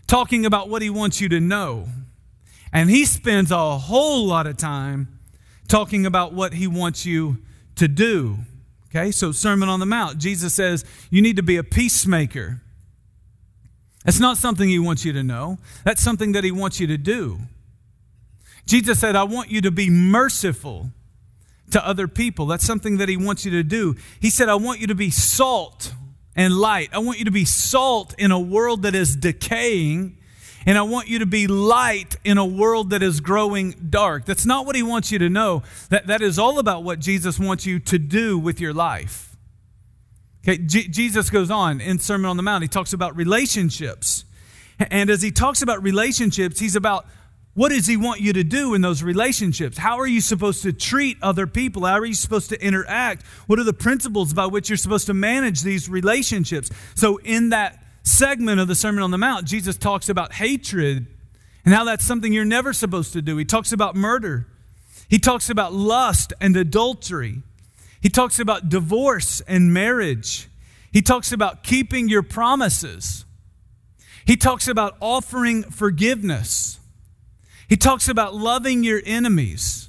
talking 0.07 0.45
about 0.45 0.69
what 0.69 0.83
he 0.83 0.90
wants 0.90 1.23
you 1.23 1.29
to 1.31 1.40
know. 1.40 1.88
And 2.73 2.90
he 2.90 3.07
spends 3.07 3.50
a 3.50 3.79
whole 3.79 4.26
lot 4.26 4.47
of 4.47 4.57
time 4.57 5.20
talking 5.71 6.05
about 6.05 6.35
what 6.35 6.53
he 6.53 6.67
wants 6.67 7.07
you 7.07 7.39
to 7.77 7.89
do. 7.89 8.39
Okay, 8.89 9.12
so 9.12 9.31
Sermon 9.31 9.69
on 9.69 9.79
the 9.79 9.87
Mount, 9.87 10.19
Jesus 10.19 10.53
says 10.53 10.85
you 11.11 11.23
need 11.23 11.37
to 11.37 11.43
be 11.43 11.57
a 11.57 11.65
peacemaker. 11.65 12.61
That's 14.05 14.19
not 14.19 14.37
something 14.37 14.69
he 14.69 14.81
wants 14.81 15.05
you 15.05 15.12
to 15.12 15.23
know, 15.23 15.59
that's 15.85 16.03
something 16.03 16.33
that 16.33 16.45
he 16.45 16.50
wants 16.50 16.81
you 16.81 16.87
to 16.89 16.99
do. 16.99 17.39
Jesus 18.67 18.99
said, 18.99 19.17
I 19.17 19.25
want 19.25 19.50
you 19.50 19.61
to 19.62 19.71
be 19.71 19.91
merciful 19.91 20.91
to 21.71 21.87
other 21.87 22.09
people. 22.09 22.47
That's 22.47 22.65
something 22.65 22.99
that 22.99 23.09
he 23.09 23.17
wants 23.17 23.45
you 23.45 23.50
to 23.53 23.62
do. 23.62 23.97
He 24.21 24.31
said, 24.31 24.49
I 24.49 24.57
want 24.57 24.81
you 24.81 24.89
to 24.89 24.95
be 24.95 25.11
salt 25.11 25.95
and 26.37 26.57
light. 26.57 26.91
I 26.93 26.99
want 26.99 27.19
you 27.19 27.25
to 27.25 27.31
be 27.31 27.45
salt 27.45 28.15
in 28.19 28.31
a 28.33 28.39
world 28.39 28.83
that 28.83 28.95
is 28.95 29.17
decaying 29.17 30.19
and 30.67 30.76
I 30.76 30.83
want 30.83 31.09
you 31.09 31.21
to 31.21 31.26
be 31.26 31.47
light 31.47 32.17
in 32.25 32.38
a 32.38 32.45
world 32.45 32.90
that 32.90 33.02
is 33.02 33.21
growing 33.21 33.73
dark. 33.90 34.26
That's 34.26 34.45
not 34.45 34.67
what 34.67 34.76
he 34.76 34.83
wants 34.83 35.11
you 35.11 35.19
to 35.19 35.29
know. 35.29 35.62
That, 35.88 36.07
that 36.09 36.23
is 36.23 36.38
all 36.38 36.59
about 36.59 36.85
what 36.85 36.99
Jesus 36.99 37.38
wants 37.38 37.67
you 37.67 37.79
to 37.81 37.99
do 37.99 38.38
with 38.38 38.61
your 38.61 38.75
life. 38.75 39.37
Okay, 40.43 40.59
Jesus 40.59 41.29
goes 41.29 41.50
on 41.50 41.81
in 41.81 41.99
Sermon 41.99 42.31
on 42.31 42.37
the 42.37 42.43
Mount. 42.43 42.62
He 42.62 42.69
talks 42.69 42.93
about 42.93 43.14
relationships. 43.17 44.25
And 44.79 45.11
as 45.11 45.21
he 45.21 45.31
talks 45.31 45.61
about 45.61 45.83
relationships, 45.83 46.59
he's 46.59 46.76
about 46.76 47.07
what 47.55 47.71
does 47.71 47.87
he 47.87 47.97
want 47.97 48.21
you 48.21 48.33
to 48.33 48.45
do 48.45 48.75
in 48.75 48.81
those 48.81 49.02
relationships? 49.02 49.76
How 49.76 49.99
are 49.99 50.07
you 50.07 50.21
supposed 50.21 50.62
to 50.62 50.73
treat 50.73 51.19
other 51.21 51.47
people? 51.47 51.85
How 51.85 51.99
are 51.99 52.07
you 52.07 52.14
supposed 52.14 52.49
to 52.50 52.64
interact? 52.64 53.26
What 53.49 53.59
are 53.59 53.64
the 53.64 53.75
principles 53.75 54.33
by 54.33 54.47
which 54.47 54.71
you're 54.71 54.79
supposed 54.79 55.07
to 55.07 55.14
manage 55.14 55.62
these 55.62 55.88
relationships? 55.88 56.71
So, 56.95 57.19
in 57.19 57.50
that 57.50 57.83
segment 58.02 58.61
of 58.61 58.69
the 58.69 58.75
Sermon 58.75 59.02
on 59.02 59.11
the 59.11 59.19
Mount, 59.19 59.47
Jesus 59.47 59.76
talks 59.76 60.09
about 60.09 60.35
hatred 60.35 61.07
and 61.64 61.75
how 61.75 61.85
that's 61.85 62.04
something 62.04 62.33
you're 62.33 62.45
never 62.45 62.73
supposed 62.73 63.12
to 63.12 63.23
do. 63.23 63.37
He 63.37 63.45
talks 63.45 63.73
about 63.73 63.97
murder, 63.97 64.47
he 65.09 65.19
talks 65.19 65.50
about 65.50 65.73
lust 65.73 66.33
and 66.40 66.57
adultery, 66.57 67.42
he 68.00 68.09
talks 68.09 68.38
about 68.38 68.69
divorce 68.69 69.40
and 69.42 69.73
marriage, 69.73 70.49
he 70.92 71.02
talks 71.02 71.33
about 71.33 71.62
keeping 71.62 72.09
your 72.09 72.23
promises, 72.23 73.25
he 74.26 74.37
talks 74.37 74.69
about 74.69 74.97
offering 75.00 75.62
forgiveness. 75.62 76.78
He 77.71 77.76
talks 77.76 78.09
about 78.09 78.35
loving 78.35 78.83
your 78.83 79.00
enemies. 79.07 79.88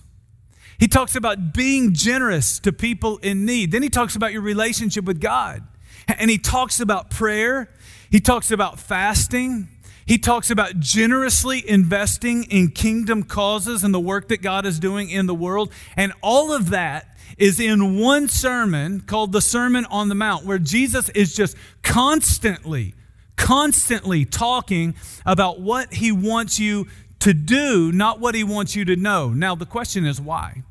He 0.79 0.87
talks 0.87 1.15
about 1.15 1.51
being 1.51 1.95
generous 1.95 2.59
to 2.59 2.71
people 2.71 3.17
in 3.17 3.43
need. 3.43 3.71
Then 3.71 3.81
he 3.81 3.89
talks 3.89 4.15
about 4.15 4.33
your 4.33 4.43
relationship 4.43 5.03
with 5.03 5.19
God. 5.19 5.63
And 6.07 6.29
he 6.29 6.37
talks 6.37 6.79
about 6.79 7.09
prayer. 7.09 7.71
He 8.11 8.19
talks 8.19 8.51
about 8.51 8.77
fasting. 8.77 9.69
He 10.05 10.17
talks 10.17 10.51
about 10.51 10.77
generously 10.79 11.67
investing 11.67 12.43
in 12.43 12.71
kingdom 12.71 13.23
causes 13.23 13.85
and 13.85 13.93
the 13.93 13.99
work 13.99 14.27
that 14.27 14.41
God 14.41 14.65
is 14.65 14.79
doing 14.79 15.09
in 15.09 15.27
the 15.27 15.33
world. 15.33 15.71
And 15.95 16.11
all 16.21 16.51
of 16.51 16.71
that 16.71 17.17
is 17.37 17.59
in 17.59 17.97
one 17.97 18.27
sermon 18.27 18.99
called 19.01 19.31
the 19.31 19.39
Sermon 19.39 19.85
on 19.85 20.09
the 20.09 20.15
Mount, 20.15 20.45
where 20.45 20.59
Jesus 20.59 21.07
is 21.09 21.33
just 21.33 21.55
constantly, 21.83 22.93
constantly 23.37 24.25
talking 24.25 24.95
about 25.25 25.61
what 25.61 25.93
he 25.93 26.11
wants 26.11 26.59
you 26.59 26.87
to 27.19 27.33
do, 27.33 27.93
not 27.93 28.19
what 28.19 28.35
he 28.35 28.43
wants 28.43 28.75
you 28.75 28.83
to 28.83 28.97
know. 28.97 29.29
Now, 29.29 29.55
the 29.55 29.65
question 29.65 30.05
is 30.05 30.19
why? 30.19 30.63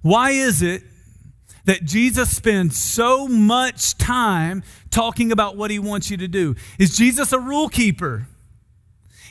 Why 0.00 0.30
is 0.30 0.62
it 0.62 0.82
that 1.64 1.84
Jesus 1.84 2.34
spends 2.34 2.80
so 2.80 3.28
much 3.28 3.96
time 3.96 4.62
talking 4.90 5.32
about 5.32 5.56
what 5.56 5.70
he 5.70 5.78
wants 5.78 6.10
you 6.10 6.16
to 6.16 6.28
do? 6.28 6.54
Is 6.78 6.96
Jesus 6.96 7.32
a 7.32 7.38
rule 7.38 7.68
keeper? 7.68 8.26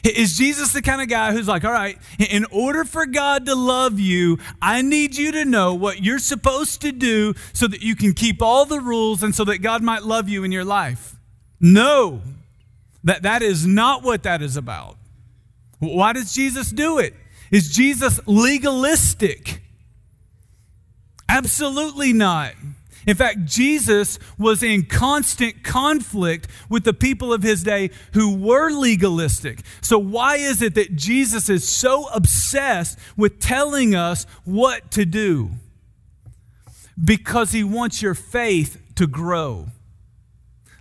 Is 0.04 0.36
Jesus 0.36 0.74
the 0.74 0.82
kind 0.82 1.02
of 1.02 1.10
guy 1.10 1.32
who's 1.32 1.48
like, 1.48 1.64
all 1.64 1.72
right, 1.72 1.98
in 2.18 2.46
order 2.46 2.84
for 2.84 3.06
God 3.06 3.46
to 3.46 3.54
love 3.54 4.00
you, 4.00 4.40
I 4.62 4.82
need 4.82 5.16
you 5.16 5.32
to 5.34 5.46
know 5.46 5.76
what 5.76 6.04
you're 6.04 6.20
supposed 6.20 6.82
to 6.82 6.92
do 6.92 7.36
so 7.54 7.68
that 7.68 7.82
you 7.82 7.96
can 7.96 8.14
keep 8.14 8.42
all 8.42 8.66
the 8.66 8.80
rules 8.80 9.22
and 9.22 9.36
so 9.36 9.46
that 9.46 9.60
God 9.60 9.84
might 9.84 10.04
love 10.04 10.28
you 10.28 10.44
in 10.44 10.52
your 10.52 10.66
life? 10.66 11.18
No, 11.60 12.22
that, 13.04 13.22
that 13.22 13.44
is 13.44 13.68
not 13.68 14.02
what 14.02 14.24
that 14.24 14.42
is 14.42 14.58
about. 14.58 14.98
Why 15.78 16.14
does 16.14 16.34
Jesus 16.34 16.72
do 16.72 16.98
it? 16.98 17.14
Is 17.52 17.70
Jesus 17.70 18.20
legalistic? 18.26 19.61
Absolutely 21.32 22.12
not. 22.12 22.54
In 23.08 23.16
fact, 23.16 23.46
Jesus 23.46 24.20
was 24.38 24.62
in 24.62 24.84
constant 24.84 25.64
conflict 25.64 26.48
with 26.70 26.84
the 26.84 26.94
people 26.94 27.32
of 27.32 27.42
his 27.42 27.64
day 27.64 27.90
who 28.14 28.36
were 28.36 28.70
legalistic. 28.70 29.62
So, 29.82 29.98
why 29.98 30.36
is 30.36 30.62
it 30.62 30.76
that 30.76 30.96
Jesus 30.96 31.50
is 31.50 31.68
so 31.68 32.08
obsessed 32.10 33.00
with 33.16 33.40
telling 33.40 33.96
us 33.96 34.26
what 34.44 34.92
to 34.92 35.06
do? 35.06 35.52
Because 37.02 37.54
he 37.54 37.64
wants 37.64 38.02
your 38.02 38.14
faith 38.14 38.78
to 38.96 39.08
grow. 39.08 39.70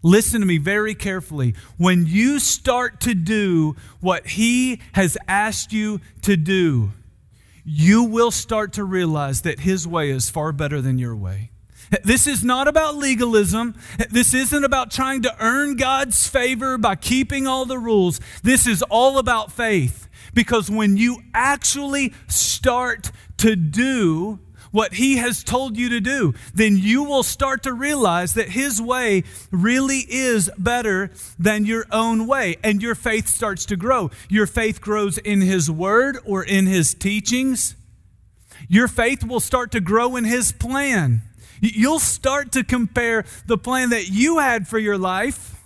Listen 0.03 0.41
to 0.41 0.47
me 0.47 0.59
very 0.59 0.95
carefully. 0.95 1.55
When 1.77 2.07
you 2.07 2.41
start 2.41 3.01
to 3.03 3.15
do 3.15 3.77
what 4.01 4.27
He 4.27 4.81
has 4.93 5.19
asked 5.29 5.73
you 5.73 6.01
to 6.23 6.37
do, 6.37 6.93
you 7.65 8.05
will 8.05 8.31
start 8.31 8.73
to 8.75 8.85
realize 8.85 9.43
that 9.43 9.61
His 9.61 9.87
way 9.87 10.11
is 10.11 10.31
far 10.31 10.53
better 10.53 10.81
than 10.81 10.99
your 10.99 11.17
way. 11.17 11.51
This 12.05 12.27
is 12.27 12.45
not 12.45 12.69
about 12.69 12.97
legalism. 12.97 13.75
This 14.11 14.33
isn't 14.33 14.65
about 14.65 14.93
trying 14.93 15.23
to 15.23 15.37
earn 15.41 15.77
God's 15.77 16.29
favor 16.29 16.79
by 16.79 16.95
keeping 16.95 17.49
all 17.49 17.67
the 17.67 17.79
rules. 17.79 18.21
This 18.43 18.67
is 18.67 18.83
all 18.83 19.19
about 19.19 19.51
faith. 19.51 20.09
Because 20.33 20.71
when 20.71 20.97
you 20.97 21.23
actually 21.35 22.15
start 22.29 23.11
to 23.39 23.57
do 23.57 24.39
what 24.71 24.95
He 24.95 25.17
has 25.17 25.43
told 25.45 25.77
you 25.77 25.89
to 25.91 26.01
do, 26.01 26.35
then 26.55 26.77
you 26.77 27.03
will 27.05 27.23
start 27.23 27.63
to 27.65 27.73
realize 27.73 28.35
that 28.35 28.51
His 28.51 28.81
way 28.81 29.25
really 29.51 30.07
is 30.09 30.51
better 30.59 31.11
than 31.39 31.65
your 31.65 31.87
own 31.91 32.27
way. 32.27 32.57
And 32.63 32.83
your 32.83 32.95
faith 32.95 33.29
starts 33.29 33.65
to 33.67 33.77
grow. 33.77 34.11
Your 34.29 34.47
faith 34.47 34.81
grows 34.81 35.19
in 35.19 35.41
His 35.41 35.71
Word 35.71 36.19
or 36.25 36.43
in 36.43 36.67
His 36.67 36.95
teachings. 36.95 37.75
Your 38.69 38.89
faith 38.89 39.25
will 39.25 39.41
start 39.41 39.73
to 39.73 39.81
grow 39.81 40.17
in 40.17 40.25
His 40.25 40.53
plan. 40.53 41.23
You'll 41.61 41.99
start 41.99 42.53
to 42.53 42.65
compare 42.65 43.25
the 43.47 43.59
plan 43.59 43.91
that 43.91 44.09
you 44.09 44.39
had 44.39 44.67
for 44.67 44.79
your 44.79 44.97
life 44.97 45.60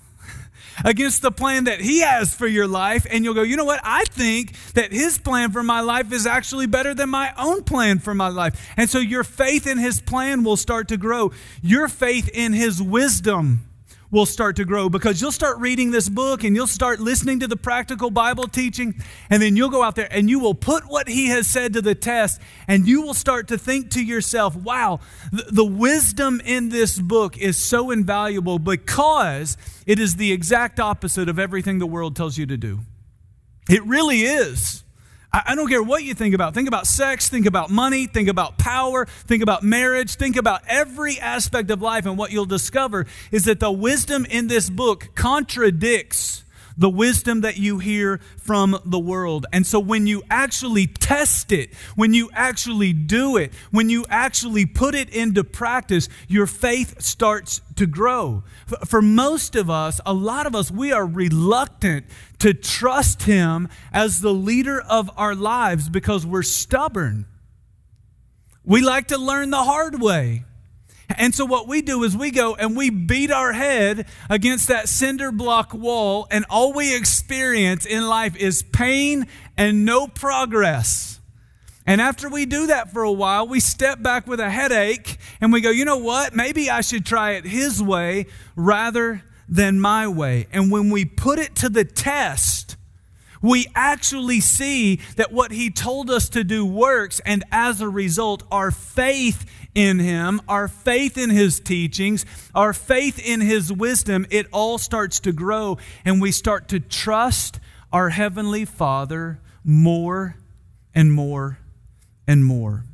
against 0.84 1.22
the 1.22 1.32
plan 1.32 1.64
that 1.64 1.80
He 1.80 2.00
has 2.00 2.34
for 2.34 2.46
your 2.46 2.68
life, 2.68 3.06
and 3.10 3.24
you'll 3.24 3.34
go, 3.34 3.42
you 3.42 3.56
know 3.56 3.64
what? 3.64 3.80
I 3.82 4.04
think 4.04 4.54
that 4.74 4.92
His 4.92 5.18
plan 5.18 5.50
for 5.50 5.62
my 5.62 5.80
life 5.80 6.12
is 6.12 6.26
actually 6.26 6.66
better 6.66 6.94
than 6.94 7.08
my 7.08 7.32
own 7.36 7.64
plan 7.64 7.98
for 7.98 8.14
my 8.14 8.28
life. 8.28 8.72
And 8.76 8.88
so 8.88 8.98
your 8.98 9.24
faith 9.24 9.66
in 9.66 9.78
His 9.78 10.00
plan 10.00 10.44
will 10.44 10.56
start 10.56 10.88
to 10.88 10.96
grow. 10.96 11.32
Your 11.62 11.88
faith 11.88 12.28
in 12.32 12.52
His 12.52 12.80
wisdom 12.80 13.66
will 14.14 14.24
start 14.24 14.56
to 14.56 14.64
grow 14.64 14.88
because 14.88 15.20
you'll 15.20 15.32
start 15.32 15.58
reading 15.58 15.90
this 15.90 16.08
book 16.08 16.44
and 16.44 16.54
you'll 16.54 16.68
start 16.68 17.00
listening 17.00 17.40
to 17.40 17.48
the 17.48 17.56
practical 17.56 18.10
Bible 18.10 18.44
teaching, 18.44 18.94
and 19.28 19.42
then 19.42 19.56
you'll 19.56 19.70
go 19.70 19.82
out 19.82 19.96
there 19.96 20.08
and 20.10 20.30
you 20.30 20.38
will 20.38 20.54
put 20.54 20.84
what 20.84 21.08
he 21.08 21.26
has 21.26 21.48
said 21.48 21.72
to 21.72 21.82
the 21.82 21.96
test, 21.96 22.40
and 22.68 22.86
you 22.86 23.02
will 23.02 23.12
start 23.12 23.48
to 23.48 23.58
think 23.58 23.90
to 23.90 24.02
yourself, 24.02 24.54
wow, 24.54 25.00
the, 25.32 25.42
the 25.50 25.64
wisdom 25.64 26.40
in 26.44 26.68
this 26.68 26.98
book 26.98 27.36
is 27.36 27.56
so 27.56 27.90
invaluable 27.90 28.60
because 28.60 29.56
it 29.84 29.98
is 29.98 30.14
the 30.14 30.32
exact 30.32 30.78
opposite 30.78 31.28
of 31.28 31.38
everything 31.38 31.80
the 31.80 31.86
world 31.86 32.14
tells 32.14 32.38
you 32.38 32.46
to 32.46 32.56
do. 32.56 32.80
It 33.68 33.84
really 33.84 34.20
is. 34.20 34.83
I 35.34 35.56
don't 35.56 35.68
care 35.68 35.82
what 35.82 36.04
you 36.04 36.14
think 36.14 36.32
about. 36.32 36.54
Think 36.54 36.68
about 36.68 36.86
sex, 36.86 37.28
think 37.28 37.46
about 37.46 37.68
money, 37.68 38.06
think 38.06 38.28
about 38.28 38.56
power, 38.56 39.06
think 39.06 39.42
about 39.42 39.64
marriage, 39.64 40.14
think 40.14 40.36
about 40.36 40.62
every 40.68 41.18
aspect 41.18 41.72
of 41.72 41.82
life. 41.82 42.06
And 42.06 42.16
what 42.16 42.30
you'll 42.30 42.44
discover 42.46 43.06
is 43.32 43.44
that 43.46 43.58
the 43.58 43.72
wisdom 43.72 44.24
in 44.26 44.46
this 44.46 44.70
book 44.70 45.08
contradicts 45.16 46.43
the 46.76 46.90
wisdom 46.90 47.42
that 47.42 47.56
you 47.56 47.78
hear 47.78 48.20
from 48.36 48.78
the 48.84 48.98
world. 48.98 49.46
And 49.52 49.66
so 49.66 49.78
when 49.78 50.06
you 50.06 50.22
actually 50.30 50.86
test 50.86 51.52
it, 51.52 51.72
when 51.94 52.14
you 52.14 52.30
actually 52.32 52.92
do 52.92 53.36
it, 53.36 53.52
when 53.70 53.90
you 53.90 54.04
actually 54.08 54.66
put 54.66 54.94
it 54.94 55.08
into 55.10 55.44
practice, 55.44 56.08
your 56.28 56.46
faith 56.46 57.00
starts 57.00 57.60
to 57.76 57.86
grow. 57.86 58.42
For 58.86 59.02
most 59.02 59.56
of 59.56 59.70
us, 59.70 60.00
a 60.04 60.12
lot 60.12 60.46
of 60.46 60.54
us, 60.54 60.70
we 60.70 60.92
are 60.92 61.06
reluctant 61.06 62.06
to 62.40 62.54
trust 62.54 63.24
Him 63.24 63.68
as 63.92 64.20
the 64.20 64.32
leader 64.34 64.80
of 64.80 65.10
our 65.16 65.34
lives 65.34 65.88
because 65.88 66.26
we're 66.26 66.42
stubborn. 66.42 67.26
We 68.64 68.80
like 68.80 69.08
to 69.08 69.18
learn 69.18 69.50
the 69.50 69.62
hard 69.62 70.00
way. 70.00 70.44
And 71.08 71.34
so, 71.34 71.44
what 71.44 71.68
we 71.68 71.82
do 71.82 72.02
is 72.04 72.16
we 72.16 72.30
go 72.30 72.54
and 72.54 72.76
we 72.76 72.90
beat 72.90 73.30
our 73.30 73.52
head 73.52 74.06
against 74.30 74.68
that 74.68 74.88
cinder 74.88 75.30
block 75.30 75.74
wall, 75.74 76.26
and 76.30 76.44
all 76.48 76.72
we 76.72 76.96
experience 76.96 77.84
in 77.84 78.06
life 78.06 78.36
is 78.36 78.62
pain 78.62 79.26
and 79.56 79.84
no 79.84 80.06
progress. 80.06 81.20
And 81.86 82.00
after 82.00 82.30
we 82.30 82.46
do 82.46 82.68
that 82.68 82.92
for 82.92 83.02
a 83.02 83.12
while, 83.12 83.46
we 83.46 83.60
step 83.60 84.02
back 84.02 84.26
with 84.26 84.40
a 84.40 84.48
headache 84.48 85.18
and 85.40 85.52
we 85.52 85.60
go, 85.60 85.70
you 85.70 85.84
know 85.84 85.98
what? 85.98 86.34
Maybe 86.34 86.70
I 86.70 86.80
should 86.80 87.04
try 87.04 87.32
it 87.32 87.44
His 87.44 87.82
way 87.82 88.26
rather 88.56 89.22
than 89.48 89.78
my 89.78 90.08
way. 90.08 90.46
And 90.50 90.70
when 90.70 90.88
we 90.88 91.04
put 91.04 91.38
it 91.38 91.54
to 91.56 91.68
the 91.68 91.84
test, 91.84 92.76
we 93.44 93.66
actually 93.74 94.40
see 94.40 94.96
that 95.16 95.30
what 95.30 95.52
He 95.52 95.68
told 95.68 96.10
us 96.10 96.30
to 96.30 96.42
do 96.42 96.64
works, 96.64 97.20
and 97.26 97.44
as 97.52 97.82
a 97.82 97.88
result, 97.88 98.42
our 98.50 98.70
faith 98.70 99.44
in 99.74 99.98
Him, 99.98 100.40
our 100.48 100.66
faith 100.66 101.18
in 101.18 101.28
His 101.28 101.60
teachings, 101.60 102.24
our 102.54 102.72
faith 102.72 103.18
in 103.18 103.42
His 103.42 103.70
wisdom, 103.70 104.26
it 104.30 104.46
all 104.50 104.78
starts 104.78 105.20
to 105.20 105.32
grow, 105.32 105.76
and 106.06 106.22
we 106.22 106.32
start 106.32 106.68
to 106.68 106.80
trust 106.80 107.60
our 107.92 108.08
Heavenly 108.08 108.64
Father 108.64 109.40
more 109.62 110.36
and 110.94 111.12
more 111.12 111.58
and 112.26 112.46
more. 112.46 112.84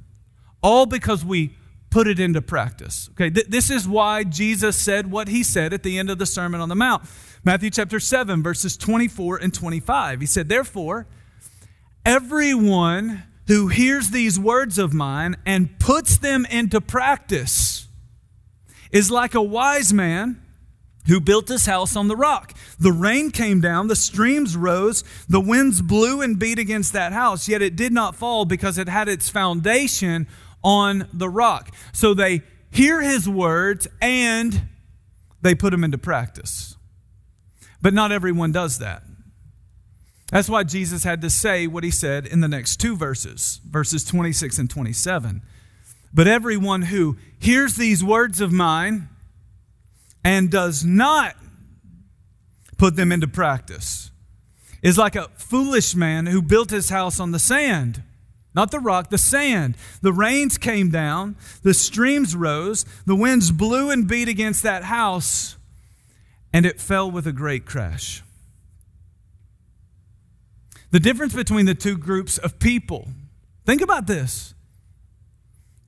All 0.63 0.85
because 0.85 1.25
we 1.25 1.55
put 1.91 2.09
it 2.09 2.19
into 2.19 2.43
practice. 2.43 3.09
Okay, 3.13 3.31
th- 3.31 3.47
this 3.47 3.71
is 3.71 3.89
why 3.89 4.25
Jesus 4.25 4.77
said 4.77 5.13
what 5.13 5.29
he 5.29 5.45
said 5.45 5.73
at 5.73 5.85
the 5.85 5.97
end 5.97 6.11
of 6.11 6.19
the 6.19 6.27
Sermon 6.27 6.61
on 6.61 6.69
the 6.69 6.75
Mount. 6.75 7.05
Matthew 7.43 7.71
chapter 7.71 7.99
7, 7.99 8.43
verses 8.43 8.77
24 8.77 9.39
and 9.39 9.55
25. 9.55 10.21
He 10.21 10.27
said, 10.27 10.51
Therefore, 10.51 11.07
everyone 12.05 13.23
who 13.47 13.69
hears 13.69 14.11
these 14.11 14.39
words 14.39 14.79
of 14.79 14.93
mine 14.93 15.37
and 15.47 15.79
puts 15.79 16.19
them 16.19 16.45
into 16.51 16.83
practice 16.83 17.89
is 18.93 19.11
like 19.11 19.35
a 19.35 19.43
wise 19.43 19.91
man 19.91 20.43
who 21.07 21.19
built 21.19 21.49
his 21.49 21.65
house 21.65 21.97
on 21.97 22.09
the 22.09 22.17
rock. 22.17 22.53
The 22.79 22.93
rain 22.93 23.31
came 23.31 23.63
down, 23.63 23.89
the 23.89 23.97
streams 23.97 24.55
rose, 24.55 25.03
the 25.27 25.41
winds 25.41 25.81
blew 25.81 26.21
and 26.21 26.39
beat 26.39 26.59
against 26.59 26.93
that 26.93 27.15
house, 27.15 27.49
yet 27.49 27.63
it 27.63 27.75
did 27.75 27.93
not 27.93 28.15
fall 28.15 28.45
because 28.45 28.77
it 28.77 28.87
had 28.89 29.09
its 29.09 29.31
foundation 29.31 30.27
on 30.63 31.09
the 31.11 31.29
rock. 31.29 31.75
So 31.95 32.13
they 32.13 32.43
hear 32.71 33.01
his 33.01 33.27
words 33.27 33.89
and 34.03 34.69
they 35.41 35.55
put 35.55 35.71
them 35.71 35.85
into 35.85 35.97
practice. 35.97 36.77
But 37.83 37.95
not 37.95 38.13
everyone 38.13 38.53
does 38.53 38.79
that. 38.79 39.03
That's 40.31 40.49
why 40.49 40.63
Jesus 40.63 41.03
had 41.03 41.23
to 41.23 41.31
say 41.31 41.67
what 41.67 41.83
he 41.83 41.91
said 41.91 42.27
in 42.27 42.41
the 42.41 42.49
next 42.49 42.77
two 42.77 42.97
verses, 42.97 43.61
verses 43.69 44.05
26 44.05 44.59
and 44.59 44.71
27. 44.71 45.43
But 46.13 46.29
everyone 46.29 46.83
who 46.83 47.17
hears 47.39 47.77
these 47.77 48.05
words 48.05 48.41
of 48.41 48.53
mine 48.53 49.09
and 50.25 50.51
does 50.51 50.85
not 50.85 51.35
put 52.77 52.97
them 52.97 53.13
into 53.13 53.29
practice 53.29 54.11
is 54.83 54.99
like 54.99 55.17
a 55.17 55.29
foolish 55.35 55.95
man 55.95 56.27
who 56.27 56.41
built 56.41 56.71
his 56.71 56.91
house 56.91 57.21
on 57.21 57.33
the 57.33 57.39
sand. 57.39 58.03
Not 58.55 58.71
the 58.71 58.81
rock, 58.81 59.11
the 59.11 59.19
sand. 59.19 59.77
The 60.03 60.13
rains 60.13 60.59
came 60.59 60.91
down, 60.91 61.37
the 61.63 61.75
streams 61.75 62.35
rose, 62.35 62.85
the 63.07 63.15
winds 63.15 63.53
blew 63.53 63.91
and 63.91 64.09
beat 64.09 64.29
against 64.29 64.63
that 64.63 64.85
house, 64.85 65.57
and 66.53 66.67
it 66.67 66.81
fell 66.81 67.11
with 67.11 67.27
a 67.27 67.33
great 67.33 67.67
crash. 67.67 68.23
The 70.91 71.01
difference 71.01 71.35
between 71.35 71.67
the 71.67 71.75
two 71.75 71.97
groups 71.97 72.39
of 72.39 72.59
people, 72.59 73.09
think 73.65 73.81
about 73.81 74.07
this. 74.07 74.55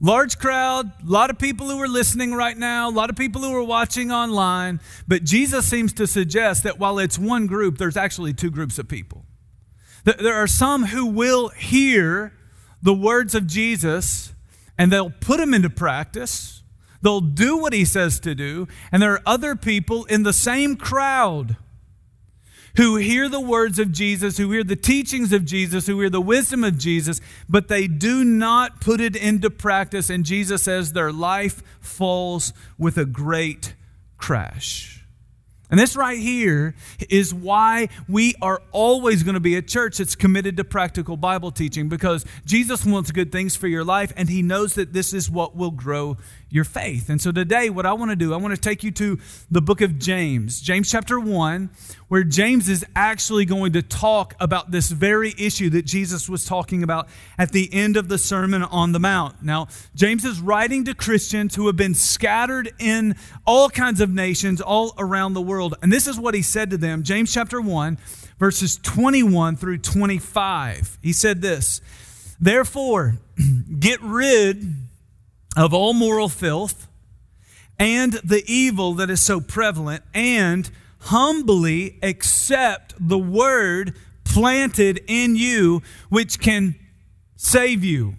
Large 0.01 0.39
crowd, 0.39 0.91
a 1.01 1.11
lot 1.11 1.31
of 1.31 1.39
people 1.39 1.69
who 1.69 1.81
are 1.81 1.89
listening 1.89 2.35
right 2.35 2.57
now, 2.57 2.89
a 2.89 2.91
lot 2.91 3.09
of 3.09 3.15
people 3.15 3.41
who 3.41 3.55
are 3.55 3.63
watching 3.63 4.11
online. 4.11 4.81
But 5.07 5.23
Jesus 5.23 5.67
seems 5.67 5.93
to 5.95 6.09
suggest 6.09 6.65
that 6.65 6.79
while 6.79 6.99
it's 6.99 7.19
one 7.19 7.47
group, 7.47 7.79
there's 7.79 7.97
actually 7.97 8.33
two 8.33 8.51
groups 8.51 8.79
of 8.81 8.89
people. 8.89 9.25
There 10.05 10.35
are 10.35 10.49
some 10.49 10.87
who 10.87 11.07
will 11.07 11.51
hear 11.51 12.33
the 12.83 12.93
words 12.93 13.37
of 13.37 13.47
Jesus 13.47 14.35
and 14.77 14.91
they'll 14.91 15.11
put 15.11 15.39
them 15.39 15.55
into 15.55 15.71
practice. 15.71 16.62
They'll 17.03 17.21
do 17.21 17.59
what 17.59 17.73
he 17.73 17.85
says 17.85 18.21
to 18.21 18.35
do. 18.35 18.69
And 18.91 19.03
there 19.03 19.13
are 19.13 19.23
other 19.27 19.57
people 19.57 20.05
in 20.05 20.23
the 20.23 20.33
same 20.33 20.77
crowd 20.77 21.57
who 22.77 22.97
hear 22.97 23.29
the 23.29 23.41
words 23.41 23.79
of 23.79 23.93
Jesus, 23.93 24.39
who 24.39 24.51
hear 24.51 24.65
the 24.65 24.77
teachings 24.77 25.33
of 25.33 25.45
Jesus, 25.45 25.87
who 25.87 26.01
hear 26.01 26.09
the 26.09 26.21
wisdom 26.21 26.65
of 26.65 26.79
Jesus, 26.79 27.21
but 27.49 27.69
they 27.69 27.87
do 27.87 28.25
not 28.25 28.81
put 28.81 29.01
it 29.01 29.15
into 29.15 29.51
practice. 29.51 30.09
And 30.09 30.25
Jesus 30.25 30.63
says 30.63 30.93
their 30.93 31.13
life 31.13 31.63
falls 31.81 32.53
with 32.79 32.97
a 32.97 33.05
great 33.05 33.75
crash. 34.17 35.03
And 35.73 35.81
this 35.81 35.97
right 35.97 36.19
here 36.19 36.75
is 37.09 37.33
why 37.33 37.89
we 38.07 38.35
are 38.43 38.61
always 38.73 39.23
going 39.23 39.35
to 39.35 39.41
be 39.41 39.57
a 39.57 39.63
church 39.63 39.97
that's 39.99 40.15
committed 40.15 40.59
to 40.59 40.65
practical 40.65 41.17
Bible 41.17 41.51
teaching 41.51 41.89
because 41.89 42.27
Jesus 42.45 42.85
wants 42.85 43.11
good 43.11 43.33
things 43.33 43.57
for 43.57 43.69
your 43.69 43.83
life 43.83 44.13
and 44.15 44.29
he 44.29 44.43
knows 44.43 44.75
that 44.75 44.93
this 44.93 45.15
is 45.15 45.31
what 45.31 45.57
will 45.57 45.71
grow 45.71 46.19
your 46.53 46.65
faith. 46.65 47.09
And 47.09 47.19
so 47.19 47.33
today, 47.33 47.71
what 47.71 47.87
I 47.87 47.95
want 47.95 48.11
to 48.11 48.17
do, 48.17 48.35
I 48.35 48.37
want 48.37 48.55
to 48.55 48.61
take 48.61 48.85
you 48.85 48.91
to 48.93 49.19
the 49.51 49.63
book 49.63 49.81
of 49.81 49.99
James, 49.99 50.61
James 50.61 50.91
chapter 50.91 51.19
1, 51.19 51.71
where 52.09 52.23
James 52.23 52.69
is 52.69 52.85
actually 52.95 53.47
going 53.47 53.73
to 53.73 53.81
talk 53.81 54.35
about 54.39 54.71
this 54.71 54.91
very 54.91 55.35
issue 55.39 55.71
that 55.71 55.87
Jesus 55.87 56.29
was 56.29 56.45
talking 56.45 56.83
about 56.83 57.09
at 57.39 57.53
the 57.53 57.73
end 57.73 57.97
of 57.97 58.09
the 58.09 58.19
Sermon 58.19 58.63
on 58.63 58.93
the 58.93 59.01
Mount. 59.01 59.43
Now, 59.43 59.69
James 59.95 60.27
is 60.27 60.41
writing 60.41 60.85
to 60.85 60.95
Christians 60.95 61.55
who 61.55 61.69
have 61.69 61.77
been 61.77 61.95
scattered 61.95 62.71
in 62.79 63.17
all 63.47 63.71
kinds 63.71 64.03
of 64.03 64.11
nations 64.11 64.61
all 64.61 64.93
around 64.99 65.33
the 65.33 65.41
world. 65.41 65.75
And 65.81 65.91
this 65.91 66.07
is 66.07 66.21
what 66.21 66.35
he 66.35 66.43
said 66.43 66.69
to 66.71 66.77
them 66.77 67.03
James 67.03 67.33
chapter 67.33 67.63
1, 67.63 67.97
verses 68.39 68.79
21 68.83 69.57
through 69.57 69.79
25. 69.79 70.99
He 71.01 71.15
said 71.15 71.41
this 71.41 71.81
Therefore, 72.39 73.17
get 73.79 74.03
rid 74.03 74.77
of 75.57 75.75
all 75.75 75.93
moral 75.93 76.29
filth 76.29 76.89
and 77.79 78.13
the 78.25 78.45
evil 78.47 78.95
that 78.95 79.11
is 79.11 79.21
so 79.21 79.41
prevalent, 79.41 80.05
and 80.15 80.71
humbly 81.01 81.99
accept 82.03 82.95
the 82.99 83.19
word 83.19 83.97
planted 84.25 85.03
in 85.09 85.35
you, 85.35 85.83
which 86.09 86.39
can 86.39 86.77
save 87.37 87.83
you. 87.83 88.15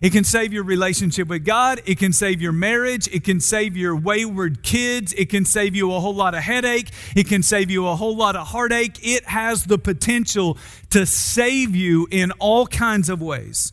It 0.00 0.10
can 0.10 0.24
save 0.24 0.52
your 0.52 0.62
relationship 0.62 1.28
with 1.28 1.44
God. 1.44 1.80
It 1.84 1.98
can 1.98 2.12
save 2.12 2.40
your 2.40 2.52
marriage. 2.52 3.08
It 3.08 3.24
can 3.24 3.40
save 3.40 3.76
your 3.76 3.96
wayward 3.96 4.62
kids. 4.62 5.12
It 5.12 5.28
can 5.28 5.44
save 5.44 5.74
you 5.74 5.92
a 5.92 6.00
whole 6.00 6.14
lot 6.14 6.34
of 6.34 6.40
headache. 6.40 6.90
It 7.16 7.28
can 7.28 7.42
save 7.42 7.70
you 7.70 7.86
a 7.88 7.96
whole 7.96 8.16
lot 8.16 8.36
of 8.36 8.48
heartache. 8.48 8.98
It 9.02 9.24
has 9.26 9.64
the 9.64 9.78
potential 9.78 10.56
to 10.90 11.04
save 11.04 11.74
you 11.74 12.06
in 12.10 12.30
all 12.32 12.66
kinds 12.66 13.08
of 13.08 13.20
ways. 13.20 13.72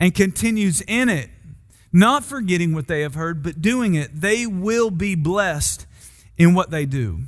and 0.00 0.14
continues 0.14 0.80
in 0.88 1.08
it, 1.08 1.30
not 1.92 2.24
forgetting 2.24 2.74
what 2.74 2.88
they 2.88 3.02
have 3.02 3.14
heard, 3.14 3.42
but 3.42 3.60
doing 3.60 3.94
it, 3.94 4.20
they 4.20 4.46
will 4.46 4.90
be 4.90 5.14
blessed 5.14 5.86
in 6.38 6.54
what 6.54 6.70
they 6.70 6.86
do. 6.86 7.20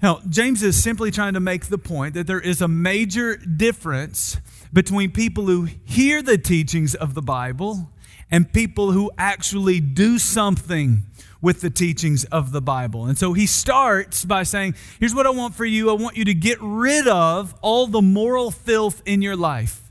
Now, 0.00 0.20
James 0.28 0.62
is 0.62 0.82
simply 0.82 1.10
trying 1.10 1.34
to 1.34 1.40
make 1.40 1.66
the 1.66 1.78
point 1.78 2.14
that 2.14 2.26
there 2.26 2.40
is 2.40 2.60
a 2.60 2.68
major 2.68 3.36
difference 3.36 4.36
between 4.72 5.10
people 5.10 5.46
who 5.46 5.68
hear 5.84 6.22
the 6.22 6.38
teachings 6.38 6.94
of 6.94 7.14
the 7.14 7.22
Bible 7.22 7.90
and 8.30 8.52
people 8.52 8.92
who 8.92 9.10
actually 9.18 9.78
do 9.78 10.18
something 10.18 11.04
with 11.40 11.60
the 11.60 11.70
teachings 11.70 12.24
of 12.24 12.52
the 12.52 12.62
Bible. 12.62 13.06
And 13.06 13.18
so 13.18 13.32
he 13.32 13.46
starts 13.46 14.24
by 14.24 14.44
saying, 14.44 14.74
Here's 14.98 15.14
what 15.14 15.26
I 15.26 15.30
want 15.30 15.54
for 15.54 15.64
you 15.64 15.90
I 15.90 15.94
want 15.94 16.16
you 16.16 16.24
to 16.24 16.34
get 16.34 16.58
rid 16.60 17.06
of 17.06 17.54
all 17.60 17.86
the 17.86 18.02
moral 18.02 18.50
filth 18.50 19.02
in 19.04 19.22
your 19.22 19.36
life. 19.36 19.81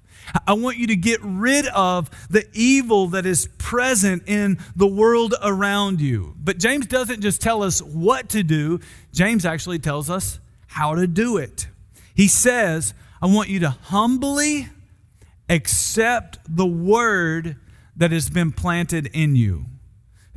I 0.47 0.53
want 0.53 0.77
you 0.77 0.87
to 0.87 0.95
get 0.95 1.19
rid 1.21 1.67
of 1.67 2.09
the 2.29 2.47
evil 2.53 3.07
that 3.07 3.25
is 3.25 3.47
present 3.57 4.23
in 4.27 4.59
the 4.75 4.87
world 4.87 5.35
around 5.41 6.01
you. 6.01 6.35
But 6.37 6.57
James 6.57 6.87
doesn't 6.87 7.21
just 7.21 7.41
tell 7.41 7.63
us 7.63 7.81
what 7.81 8.29
to 8.29 8.43
do, 8.43 8.79
James 9.13 9.45
actually 9.45 9.79
tells 9.79 10.09
us 10.09 10.39
how 10.67 10.95
to 10.95 11.07
do 11.07 11.37
it. 11.37 11.67
He 12.13 12.27
says, 12.27 12.93
I 13.21 13.27
want 13.27 13.49
you 13.49 13.59
to 13.61 13.69
humbly 13.69 14.69
accept 15.49 16.39
the 16.47 16.65
word 16.65 17.57
that 17.95 18.11
has 18.11 18.29
been 18.29 18.51
planted 18.51 19.09
in 19.13 19.35
you. 19.35 19.65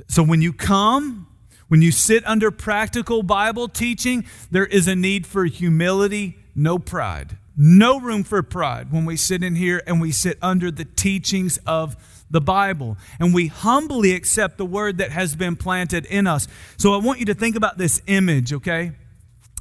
So 0.09 0.23
when 0.23 0.43
you 0.43 0.53
come, 0.53 1.29
when 1.69 1.83
you 1.83 1.93
sit 1.93 2.27
under 2.27 2.51
practical 2.51 3.23
Bible 3.23 3.69
teaching, 3.69 4.27
there 4.51 4.67
is 4.67 4.89
a 4.89 4.97
need 4.97 5.27
for 5.27 5.45
humility, 5.45 6.37
no 6.55 6.79
pride. 6.79 7.39
No 7.57 8.01
room 8.01 8.25
for 8.25 8.43
pride 8.43 8.93
when 8.93 9.05
we 9.05 9.17
sit 9.17 9.43
in 9.43 9.55
here 9.55 9.83
and 9.87 10.01
we 10.01 10.11
sit 10.11 10.39
under 10.43 10.71
the 10.71 10.85
teachings 10.85 11.59
of 11.67 11.97
the 12.31 12.41
Bible 12.41 12.97
and 13.21 13.33
we 13.33 13.47
humbly 13.47 14.13
accept 14.13 14.59
the 14.59 14.67
word 14.67 14.99
that 14.99 15.13
has 15.13 15.37
been 15.37 15.55
planted 15.55 16.05
in 16.07 16.27
us. 16.27 16.49
So 16.77 16.95
I 16.95 16.97
want 16.97 17.21
you 17.21 17.27
to 17.27 17.35
think 17.35 17.55
about 17.55 17.79
this 17.79 18.03
image, 18.07 18.53
okay? 18.53 18.93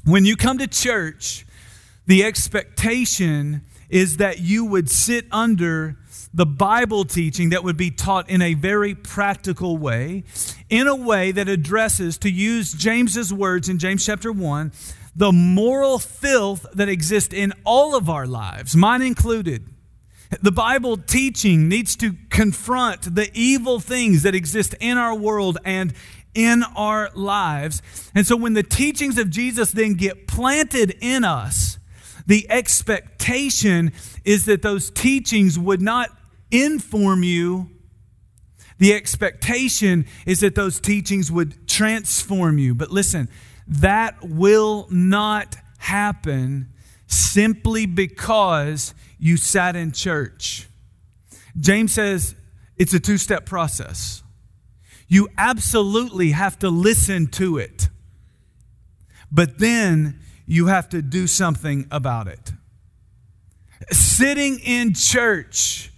When 0.04 0.24
you 0.24 0.36
come 0.36 0.58
to 0.58 0.66
church, 0.66 1.46
the 2.06 2.24
expectation 2.24 3.62
is 3.88 4.16
that 4.16 4.40
you 4.40 4.64
would 4.64 4.90
sit 4.90 5.26
under 5.30 5.96
the 6.34 6.44
Bible 6.44 7.04
teaching 7.04 7.50
that 7.50 7.62
would 7.62 7.76
be 7.76 7.92
taught 7.92 8.28
in 8.28 8.42
a 8.42 8.54
very 8.54 8.94
practical 8.94 9.78
way, 9.78 10.24
in 10.68 10.88
a 10.88 10.96
way 10.96 11.30
that 11.30 11.48
addresses, 11.48 12.18
to 12.18 12.30
use 12.30 12.72
James's 12.72 13.32
words 13.32 13.68
in 13.68 13.78
James 13.78 14.04
chapter 14.04 14.32
1, 14.32 14.72
the 15.16 15.32
moral 15.32 15.98
filth 15.98 16.66
that 16.74 16.88
exists 16.88 17.32
in 17.32 17.52
all 17.64 17.94
of 17.94 18.10
our 18.10 18.26
lives, 18.26 18.74
mine 18.74 19.02
included. 19.02 19.68
The 20.42 20.50
Bible 20.50 20.96
teaching 20.96 21.68
needs 21.68 21.94
to 21.96 22.16
confront 22.30 23.14
the 23.14 23.30
evil 23.34 23.78
things 23.78 24.22
that 24.24 24.34
exist 24.34 24.74
in 24.80 24.98
our 24.98 25.14
world 25.14 25.58
and 25.64 25.92
in 26.34 26.64
our 26.74 27.10
lives. 27.14 27.80
And 28.14 28.26
so 28.26 28.36
when 28.36 28.54
the 28.54 28.64
teachings 28.64 29.18
of 29.18 29.30
Jesus 29.30 29.70
then 29.70 29.94
get 29.94 30.26
planted 30.26 30.96
in 31.00 31.22
us, 31.22 31.78
the 32.26 32.50
expectation 32.50 33.92
is 34.24 34.46
that 34.46 34.62
those 34.62 34.90
teachings 34.90 35.58
would 35.58 35.80
not 35.80 36.10
inform 36.50 37.22
you, 37.22 37.70
The 38.78 38.92
expectation 38.92 40.06
is 40.26 40.40
that 40.40 40.54
those 40.54 40.80
teachings 40.80 41.30
would 41.30 41.68
transform 41.68 42.58
you. 42.58 42.74
But 42.74 42.90
listen, 42.90 43.28
that 43.66 44.16
will 44.22 44.86
not 44.90 45.56
happen 45.78 46.68
simply 47.06 47.86
because 47.86 48.94
you 49.18 49.36
sat 49.36 49.76
in 49.76 49.92
church. 49.92 50.68
James 51.58 51.92
says 51.92 52.34
it's 52.76 52.92
a 52.92 53.00
two 53.00 53.18
step 53.18 53.46
process. 53.46 54.22
You 55.06 55.28
absolutely 55.36 56.30
have 56.32 56.58
to 56.60 56.70
listen 56.70 57.26
to 57.28 57.58
it, 57.58 57.88
but 59.30 59.58
then 59.58 60.20
you 60.46 60.66
have 60.66 60.88
to 60.90 61.02
do 61.02 61.26
something 61.26 61.86
about 61.90 62.26
it. 62.26 62.52
Sitting 63.90 64.58
in 64.60 64.94
church 64.94 65.92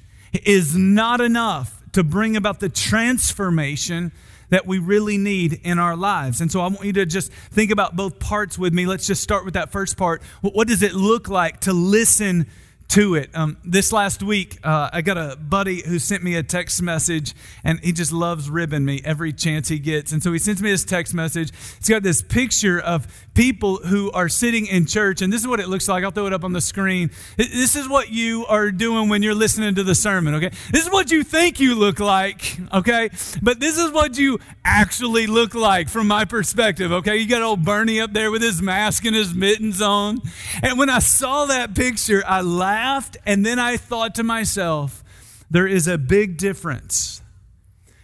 is 0.45 0.77
not 0.77 1.21
enough 1.21 1.83
to 1.93 2.05
bring 2.05 2.37
about 2.37 2.61
the 2.61 2.69
transformation 2.69 4.13
that 4.51 4.67
we 4.67 4.79
really 4.79 5.19
need 5.19 5.61
in 5.65 5.79
our 5.79 5.97
lives. 5.97 6.41
And 6.41 6.51
so 6.51 6.61
I 6.61 6.69
want 6.69 6.85
you 6.85 6.93
to 6.95 7.07
just 7.07 7.33
think 7.33 7.71
about 7.71 7.97
both 7.97 8.19
parts 8.19 8.59
with 8.59 8.73
me. 8.73 8.87
Let's 8.87 9.07
just 9.07 9.23
start 9.23 9.45
with 9.45 9.55
that 9.55 9.73
first 9.73 9.97
part. 9.97 10.23
What 10.41 10.69
does 10.69 10.83
it 10.83 10.95
look 10.95 11.29
like 11.29 11.61
to 11.61 11.73
listen 11.73 12.47
to 12.89 13.15
it. 13.17 13.31
Um, 13.35 13.57
this 13.65 13.93
last 13.93 14.23
week, 14.23 14.59
uh, 14.65 14.91
I 14.93 15.03
got 15.03 15.19
a 15.19 15.37
buddy 15.37 15.83
who 15.83 15.99
sent 15.99 16.23
me 16.23 16.37
a 16.37 16.43
text 16.43 16.81
message, 16.81 17.35
and 17.65 17.81
he 17.81 17.93
just 17.93 18.13
loves 18.13 18.49
ribbing 18.49 18.85
me 18.85 19.03
every 19.05 19.33
chance 19.33 19.69
he 19.69 19.79
gets. 19.79 20.13
And 20.13 20.23
so 20.23 20.33
he 20.33 20.39
sends 20.39 20.63
me 20.63 20.71
this 20.71 20.85
text 20.85 21.13
message. 21.13 21.51
It's 21.79 21.89
got 21.89 22.03
this 22.03 22.23
picture 22.23 22.81
of 22.81 23.07
people 23.35 23.77
who 23.79 24.11
are 24.13 24.29
sitting 24.29 24.67
in 24.67 24.87
church, 24.87 25.21
and 25.21 25.33
this 25.33 25.41
is 25.41 25.49
what 25.49 25.61
it 25.61 25.69
looks 25.69 25.89
like. 25.89 26.05
I'll 26.05 26.11
throw 26.11 26.27
it 26.27 26.33
up 26.33 26.45
on 26.45 26.53
the 26.53 26.61
screen. 26.61 27.11
This 27.37 27.77
is 27.77 27.89
what 27.89 28.11
you 28.11 28.47
are 28.47 28.71
doing 28.71 29.09
when 29.09 29.23
you're 29.23 29.35
listening 29.35 29.75
to 29.75 29.85
the 29.85 29.95
sermon, 29.95 30.35
okay? 30.37 30.51
This 30.71 30.87
is 30.87 30.93
what 30.93 31.11
you 31.11 31.25
think 31.25 31.61
you 31.61 31.75
look 31.75 31.99
like, 31.99 32.57
okay? 32.73 33.11
But 33.43 33.61
this 33.61 33.79
is 33.79 33.91
what 33.91 34.17
you 34.17 34.39
actually 34.65 35.27
look 35.27 35.55
like 35.55 35.89
from 35.89 36.07
my 36.07 36.25
perspective, 36.25 36.93
okay? 36.93 37.17
You 37.17 37.29
got 37.29 37.43
old 37.43 37.65
Bernie 37.65 38.01
up 38.01 38.13
there 38.13 38.31
with 38.31 38.43
his 38.43 38.63
mask 38.63 39.05
and 39.05 39.15
his 39.15 39.35
mittens 39.35 39.83
on. 39.83 40.23
And 40.63 40.79
when 40.79 40.89
I 40.89 41.01
saw 41.01 41.47
that 41.47 41.75
picture, 41.75 42.23
I 42.27 42.41
laughed, 42.41 42.76
and 43.25 43.45
then 43.45 43.59
I 43.59 43.77
thought 43.77 44.15
to 44.17 44.23
myself, 44.23 45.03
there 45.51 45.67
is 45.67 45.87
a 45.87 45.99
big 45.99 46.37
difference 46.37 47.23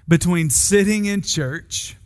between 0.08 0.50
sitting 0.50 1.06
in 1.06 1.22
church 1.22 1.96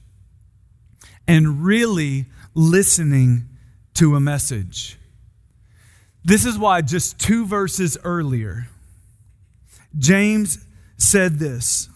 and 1.26 1.64
really 1.64 2.26
listening 2.55 3.48
to 3.94 4.16
a 4.16 4.20
message. 4.20 4.98
This 6.24 6.44
is 6.44 6.59
why 6.59 6.83
just 6.83 7.18
two 7.18 7.46
verses 7.46 7.96
earlier, 8.02 8.68
James 9.96 10.59
said 10.96 11.38
this. 11.38 11.88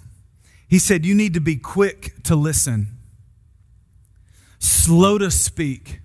He 0.68 0.78
said, 0.78 1.04
You 1.04 1.14
need 1.14 1.34
to 1.34 1.40
be 1.40 1.56
quick 1.56 2.22
to 2.24 2.36
listen, 2.36 2.98
slow 4.58 5.18
to 5.18 5.30
speak, 5.30 6.00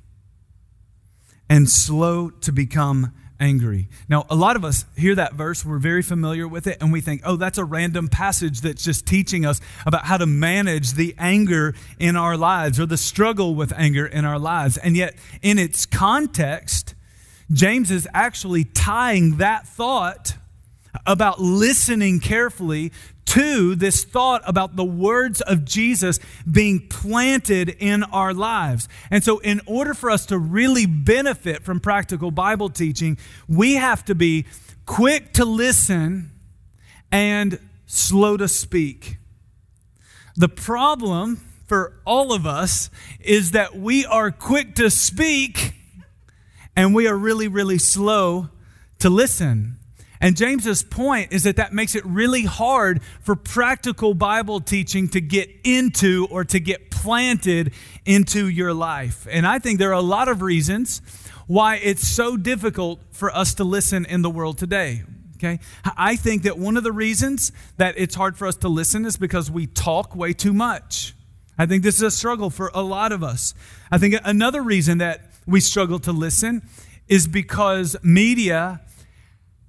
and 1.47 1.69
slow 1.69 2.29
to 2.29 2.51
become 2.51 3.13
angry. 3.39 3.87
Now, 4.07 4.25
a 4.29 4.35
lot 4.35 4.55
of 4.55 4.63
us 4.63 4.85
hear 4.95 5.15
that 5.15 5.33
verse, 5.33 5.65
we're 5.65 5.79
very 5.79 6.01
familiar 6.01 6.47
with 6.47 6.67
it, 6.67 6.77
and 6.81 6.91
we 6.91 7.01
think, 7.01 7.21
oh, 7.25 7.35
that's 7.35 7.57
a 7.57 7.65
random 7.65 8.07
passage 8.07 8.61
that's 8.61 8.83
just 8.83 9.05
teaching 9.05 9.45
us 9.45 9.61
about 9.85 10.05
how 10.05 10.17
to 10.17 10.25
manage 10.25 10.93
the 10.93 11.15
anger 11.17 11.75
in 11.99 12.15
our 12.15 12.37
lives 12.37 12.79
or 12.79 12.85
the 12.85 12.97
struggle 12.97 13.55
with 13.55 13.73
anger 13.75 14.05
in 14.05 14.25
our 14.25 14.39
lives. 14.39 14.77
And 14.77 14.95
yet, 14.95 15.15
in 15.41 15.59
its 15.59 15.85
context, 15.85 16.95
James 17.51 17.91
is 17.91 18.07
actually 18.13 18.63
tying 18.63 19.37
that 19.37 19.67
thought 19.67 20.35
about 21.05 21.39
listening 21.41 22.19
carefully 22.19 22.91
to 23.25 23.75
this 23.75 24.03
thought 24.03 24.41
about 24.45 24.75
the 24.75 24.83
words 24.83 25.41
of 25.41 25.65
Jesus 25.65 26.19
being 26.49 26.87
planted 26.87 27.69
in 27.69 28.03
our 28.03 28.33
lives. 28.33 28.87
And 29.09 29.23
so, 29.23 29.39
in 29.39 29.61
order 29.65 29.93
for 29.93 30.09
us 30.09 30.25
to 30.27 30.37
really 30.37 30.85
benefit 30.85 31.63
from 31.63 31.79
practical 31.79 32.31
Bible 32.31 32.69
teaching, 32.69 33.17
we 33.47 33.75
have 33.75 34.05
to 34.05 34.15
be 34.15 34.45
quick 34.85 35.33
to 35.33 35.45
listen 35.45 36.31
and 37.11 37.59
slow 37.85 38.37
to 38.37 38.47
speak. 38.47 39.17
The 40.35 40.49
problem 40.49 41.41
for 41.67 41.99
all 42.05 42.33
of 42.33 42.45
us 42.45 42.89
is 43.19 43.51
that 43.51 43.75
we 43.75 44.05
are 44.05 44.31
quick 44.31 44.75
to 44.75 44.89
speak 44.89 45.73
and 46.75 46.93
we 46.93 47.07
are 47.07 47.17
really, 47.17 47.47
really 47.47 47.77
slow 47.77 48.49
to 48.99 49.09
listen. 49.09 49.77
And 50.21 50.37
James's 50.37 50.83
point 50.83 51.33
is 51.33 51.43
that 51.43 51.57
that 51.57 51.73
makes 51.73 51.95
it 51.95 52.05
really 52.05 52.43
hard 52.43 53.01
for 53.21 53.35
practical 53.35 54.13
Bible 54.13 54.61
teaching 54.61 55.09
to 55.09 55.21
get 55.21 55.49
into 55.63 56.27
or 56.29 56.43
to 56.45 56.59
get 56.59 56.89
planted 56.89 57.73
into 58.05 58.47
your 58.47 58.73
life. 58.73 59.27
And 59.29 59.45
I 59.45 59.59
think 59.59 59.79
there 59.79 59.89
are 59.89 59.93
a 59.93 60.01
lot 60.01 60.27
of 60.27 60.41
reasons 60.41 61.01
why 61.47 61.75
it's 61.75 62.07
so 62.07 62.37
difficult 62.37 62.99
for 63.11 63.35
us 63.35 63.53
to 63.55 63.63
listen 63.63 64.05
in 64.05 64.21
the 64.21 64.29
world 64.29 64.57
today. 64.57 65.03
Okay? 65.37 65.59
I 65.97 66.15
think 66.15 66.43
that 66.43 66.57
one 66.57 66.77
of 66.77 66.83
the 66.83 66.91
reasons 66.91 67.51
that 67.77 67.95
it's 67.97 68.15
hard 68.15 68.37
for 68.37 68.47
us 68.47 68.55
to 68.57 68.69
listen 68.69 69.05
is 69.05 69.17
because 69.17 69.51
we 69.51 69.67
talk 69.67 70.15
way 70.15 70.33
too 70.33 70.53
much. 70.53 71.13
I 71.57 71.65
think 71.65 71.83
this 71.83 71.95
is 71.95 72.01
a 72.01 72.11
struggle 72.11 72.49
for 72.49 72.71
a 72.73 72.81
lot 72.81 73.11
of 73.11 73.23
us. 73.23 73.53
I 73.91 73.97
think 73.97 74.15
another 74.23 74.61
reason 74.61 74.97
that 74.99 75.31
we 75.45 75.59
struggle 75.59 75.99
to 75.99 76.11
listen 76.11 76.67
is 77.07 77.27
because 77.27 77.95
media 78.01 78.81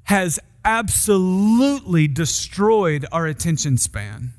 has 0.06 0.38
absolutely 0.64 2.08
destroyed 2.08 3.06
our 3.12 3.26
attention 3.26 3.76
span. 3.76 4.32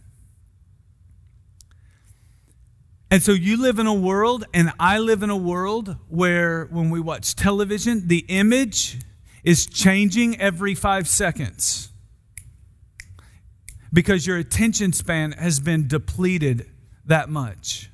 And 3.10 3.24
so 3.24 3.32
you 3.32 3.62
live 3.62 3.80
in 3.80 3.88
a 3.88 3.94
world, 3.94 4.46
and 4.54 4.74
I 4.80 5.00
live 5.00 5.24
in 5.24 5.30
a 5.30 5.38
world 5.38 5.96
where 6.10 6.66
when 6.66 6.90
we 6.90 7.00
watch 7.00 7.36
television, 7.36 8.08
the 8.08 8.26
image 8.28 8.98
is 9.44 9.66
changing 9.66 10.40
every 10.42 10.76
five 10.76 11.08
seconds 11.08 11.90
because 13.94 14.28
your 14.28 14.38
attention 14.38 14.92
span 14.92 15.32
has 15.34 15.62
been 15.62 15.88
depleted 15.88 16.70
that 17.06 17.30
much. 17.30 17.90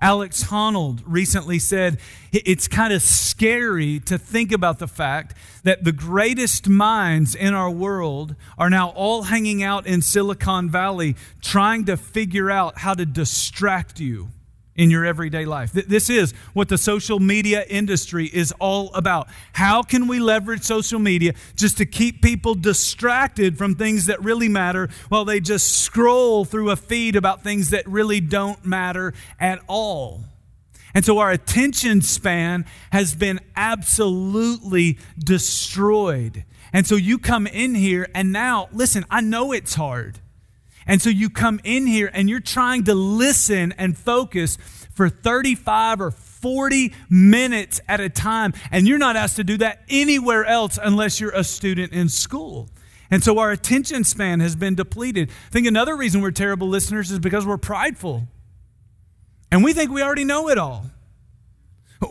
Alex 0.00 0.44
Honnold 0.44 1.02
recently 1.04 1.58
said 1.58 1.98
it's 2.30 2.68
kind 2.68 2.92
of 2.92 3.02
scary 3.02 3.98
to 4.00 4.16
think 4.16 4.52
about 4.52 4.78
the 4.78 4.86
fact 4.86 5.34
that 5.64 5.82
the 5.82 5.92
greatest 5.92 6.68
minds 6.68 7.34
in 7.34 7.52
our 7.52 7.70
world 7.70 8.36
are 8.56 8.70
now 8.70 8.90
all 8.90 9.24
hanging 9.24 9.62
out 9.62 9.86
in 9.86 10.00
Silicon 10.00 10.70
Valley 10.70 11.16
trying 11.42 11.84
to 11.86 11.96
figure 11.96 12.50
out 12.50 12.78
how 12.78 12.94
to 12.94 13.04
distract 13.04 13.98
you 13.98 14.28
in 14.78 14.90
your 14.90 15.04
everyday 15.04 15.44
life. 15.44 15.72
This 15.72 16.08
is 16.08 16.32
what 16.54 16.68
the 16.68 16.78
social 16.78 17.18
media 17.18 17.64
industry 17.68 18.26
is 18.26 18.52
all 18.60 18.94
about. 18.94 19.28
How 19.52 19.82
can 19.82 20.06
we 20.06 20.20
leverage 20.20 20.62
social 20.62 21.00
media 21.00 21.34
just 21.56 21.76
to 21.78 21.84
keep 21.84 22.22
people 22.22 22.54
distracted 22.54 23.58
from 23.58 23.74
things 23.74 24.06
that 24.06 24.22
really 24.22 24.48
matter 24.48 24.88
while 25.08 25.24
they 25.24 25.40
just 25.40 25.82
scroll 25.82 26.44
through 26.44 26.70
a 26.70 26.76
feed 26.76 27.16
about 27.16 27.42
things 27.42 27.70
that 27.70 27.86
really 27.88 28.20
don't 28.20 28.64
matter 28.64 29.12
at 29.40 29.60
all? 29.66 30.22
And 30.94 31.04
so 31.04 31.18
our 31.18 31.32
attention 31.32 32.00
span 32.00 32.64
has 32.92 33.14
been 33.14 33.40
absolutely 33.56 34.98
destroyed. 35.18 36.44
And 36.72 36.86
so 36.86 36.94
you 36.94 37.18
come 37.18 37.48
in 37.48 37.74
here 37.74 38.08
and 38.14 38.32
now, 38.32 38.68
listen, 38.72 39.04
I 39.10 39.22
know 39.22 39.52
it's 39.52 39.74
hard. 39.74 40.20
And 40.88 41.02
so 41.02 41.10
you 41.10 41.28
come 41.28 41.60
in 41.62 41.86
here 41.86 42.10
and 42.12 42.28
you're 42.28 42.40
trying 42.40 42.84
to 42.84 42.94
listen 42.94 43.72
and 43.72 43.96
focus 43.96 44.56
for 44.94 45.08
35 45.08 46.00
or 46.00 46.10
40 46.10 46.94
minutes 47.10 47.80
at 47.86 48.00
a 48.00 48.08
time. 48.08 48.54
And 48.72 48.88
you're 48.88 48.98
not 48.98 49.14
asked 49.14 49.36
to 49.36 49.44
do 49.44 49.58
that 49.58 49.82
anywhere 49.88 50.44
else 50.46 50.78
unless 50.82 51.20
you're 51.20 51.34
a 51.34 51.44
student 51.44 51.92
in 51.92 52.08
school. 52.08 52.68
And 53.10 53.22
so 53.22 53.38
our 53.38 53.50
attention 53.50 54.02
span 54.02 54.40
has 54.40 54.56
been 54.56 54.74
depleted. 54.74 55.30
I 55.30 55.50
think 55.50 55.66
another 55.66 55.94
reason 55.96 56.22
we're 56.22 56.30
terrible 56.30 56.68
listeners 56.68 57.10
is 57.10 57.18
because 57.18 57.46
we're 57.46 57.58
prideful. 57.58 58.26
And 59.50 59.62
we 59.62 59.72
think 59.72 59.90
we 59.90 60.02
already 60.02 60.24
know 60.24 60.48
it 60.48 60.58
all. 60.58 60.86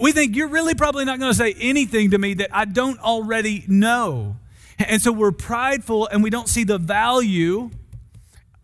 We 0.01 0.11
think 0.11 0.35
you're 0.35 0.49
really 0.49 0.75
probably 0.75 1.05
not 1.05 1.19
going 1.19 1.31
to 1.31 1.37
say 1.37 1.55
anything 1.59 2.11
to 2.11 2.17
me 2.17 2.35
that 2.35 2.55
I 2.55 2.65
don't 2.65 2.99
already 2.99 3.63
know. 3.67 4.37
And 4.79 5.01
so 5.01 5.11
we're 5.11 5.31
prideful 5.31 6.07
and 6.07 6.21
we 6.21 6.29
don't 6.29 6.47
see 6.47 6.63
the 6.63 6.77
value 6.77 7.71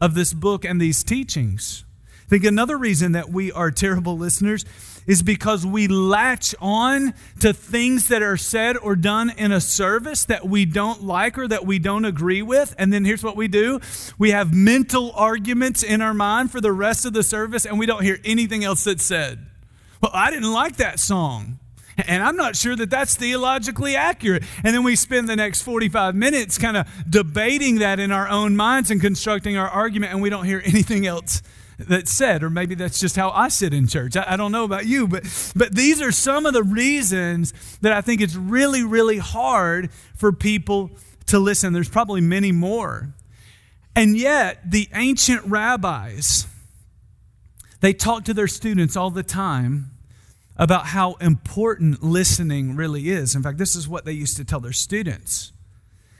of 0.03 0.15
this 0.15 0.33
book 0.33 0.65
and 0.65 0.81
these 0.81 1.01
teachings. 1.01 1.85
I 2.25 2.27
think 2.27 2.43
another 2.43 2.77
reason 2.77 3.13
that 3.13 3.29
we 3.29 3.53
are 3.53 3.71
terrible 3.71 4.17
listeners 4.17 4.65
is 5.07 5.23
because 5.23 5.65
we 5.65 5.87
latch 5.87 6.53
on 6.59 7.13
to 7.39 7.53
things 7.53 8.09
that 8.09 8.21
are 8.21 8.35
said 8.35 8.75
or 8.75 8.97
done 8.97 9.29
in 9.37 9.53
a 9.53 9.61
service 9.61 10.25
that 10.25 10.45
we 10.45 10.65
don't 10.65 11.03
like 11.03 11.37
or 11.37 11.47
that 11.47 11.65
we 11.65 11.79
don't 11.79 12.03
agree 12.03 12.41
with. 12.41 12.75
And 12.77 12.91
then 12.91 13.05
here's 13.05 13.23
what 13.23 13.37
we 13.37 13.47
do 13.47 13.79
we 14.17 14.31
have 14.31 14.53
mental 14.53 15.13
arguments 15.13 15.83
in 15.83 16.01
our 16.01 16.13
mind 16.13 16.51
for 16.51 16.59
the 16.59 16.73
rest 16.73 17.05
of 17.05 17.13
the 17.13 17.23
service, 17.23 17.65
and 17.65 17.79
we 17.79 17.85
don't 17.85 18.03
hear 18.03 18.19
anything 18.25 18.65
else 18.65 18.83
that's 18.83 19.05
said. 19.05 19.45
Well, 20.01 20.11
I 20.13 20.31
didn't 20.31 20.51
like 20.51 20.75
that 20.77 20.99
song. 20.99 21.59
And 21.97 22.23
I'm 22.23 22.35
not 22.35 22.55
sure 22.55 22.75
that 22.75 22.89
that's 22.89 23.15
theologically 23.15 23.95
accurate. 23.95 24.43
And 24.63 24.73
then 24.73 24.83
we 24.83 24.95
spend 24.95 25.29
the 25.29 25.35
next 25.35 25.61
45 25.61 26.15
minutes 26.15 26.57
kind 26.57 26.77
of 26.77 26.87
debating 27.09 27.79
that 27.79 27.99
in 27.99 28.11
our 28.11 28.27
own 28.27 28.55
minds 28.55 28.89
and 28.89 28.99
constructing 28.99 29.57
our 29.57 29.67
argument, 29.67 30.11
and 30.11 30.21
we 30.21 30.29
don't 30.29 30.45
hear 30.45 30.61
anything 30.65 31.05
else 31.05 31.41
that's 31.77 32.11
said. 32.11 32.43
Or 32.43 32.49
maybe 32.49 32.75
that's 32.75 32.99
just 32.99 33.15
how 33.15 33.29
I 33.31 33.49
sit 33.49 33.73
in 33.73 33.87
church. 33.87 34.17
I, 34.17 34.25
I 34.29 34.37
don't 34.37 34.51
know 34.51 34.63
about 34.63 34.85
you, 34.85 35.07
but, 35.07 35.23
but 35.55 35.75
these 35.75 36.01
are 36.01 36.11
some 36.11 36.45
of 36.45 36.53
the 36.53 36.63
reasons 36.63 37.53
that 37.81 37.93
I 37.93 38.01
think 38.01 38.21
it's 38.21 38.35
really, 38.35 38.83
really 38.83 39.17
hard 39.19 39.91
for 40.15 40.31
people 40.31 40.91
to 41.27 41.39
listen. 41.39 41.73
There's 41.73 41.89
probably 41.89 42.21
many 42.21 42.51
more. 42.51 43.13
And 43.95 44.17
yet, 44.17 44.71
the 44.71 44.89
ancient 44.93 45.45
rabbis, 45.45 46.47
they 47.81 47.93
talk 47.93 48.23
to 48.25 48.33
their 48.33 48.47
students 48.47 48.97
all 48.97 49.11
the 49.11 49.21
time 49.21 49.92
about 50.57 50.87
how 50.87 51.13
important 51.15 52.03
listening 52.03 52.75
really 52.75 53.09
is. 53.09 53.35
In 53.35 53.43
fact, 53.43 53.57
this 53.57 53.75
is 53.75 53.87
what 53.87 54.05
they 54.05 54.11
used 54.11 54.37
to 54.37 54.45
tell 54.45 54.59
their 54.59 54.71
students. 54.71 55.51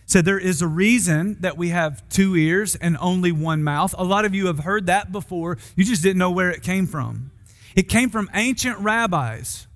Said 0.06 0.26
there 0.26 0.40
is 0.40 0.62
a 0.62 0.68
reason 0.68 1.38
that 1.42 1.58
we 1.58 1.70
have 1.70 2.08
two 2.10 2.36
ears 2.36 2.76
and 2.76 2.98
only 3.00 3.32
one 3.32 3.64
mouth. 3.64 3.96
A 3.98 4.04
lot 4.04 4.26
of 4.26 4.36
you 4.36 4.48
have 4.48 4.60
heard 4.60 4.88
that 4.88 5.12
before. 5.12 5.58
You 5.76 5.86
just 5.86 6.04
didn't 6.04 6.18
know 6.18 6.32
where 6.32 6.52
it 6.52 6.62
came 6.62 6.88
from. 6.88 7.32
It 7.76 7.90
came 7.90 8.10
from 8.10 8.30
ancient 8.34 8.80
rabbis 8.80 9.68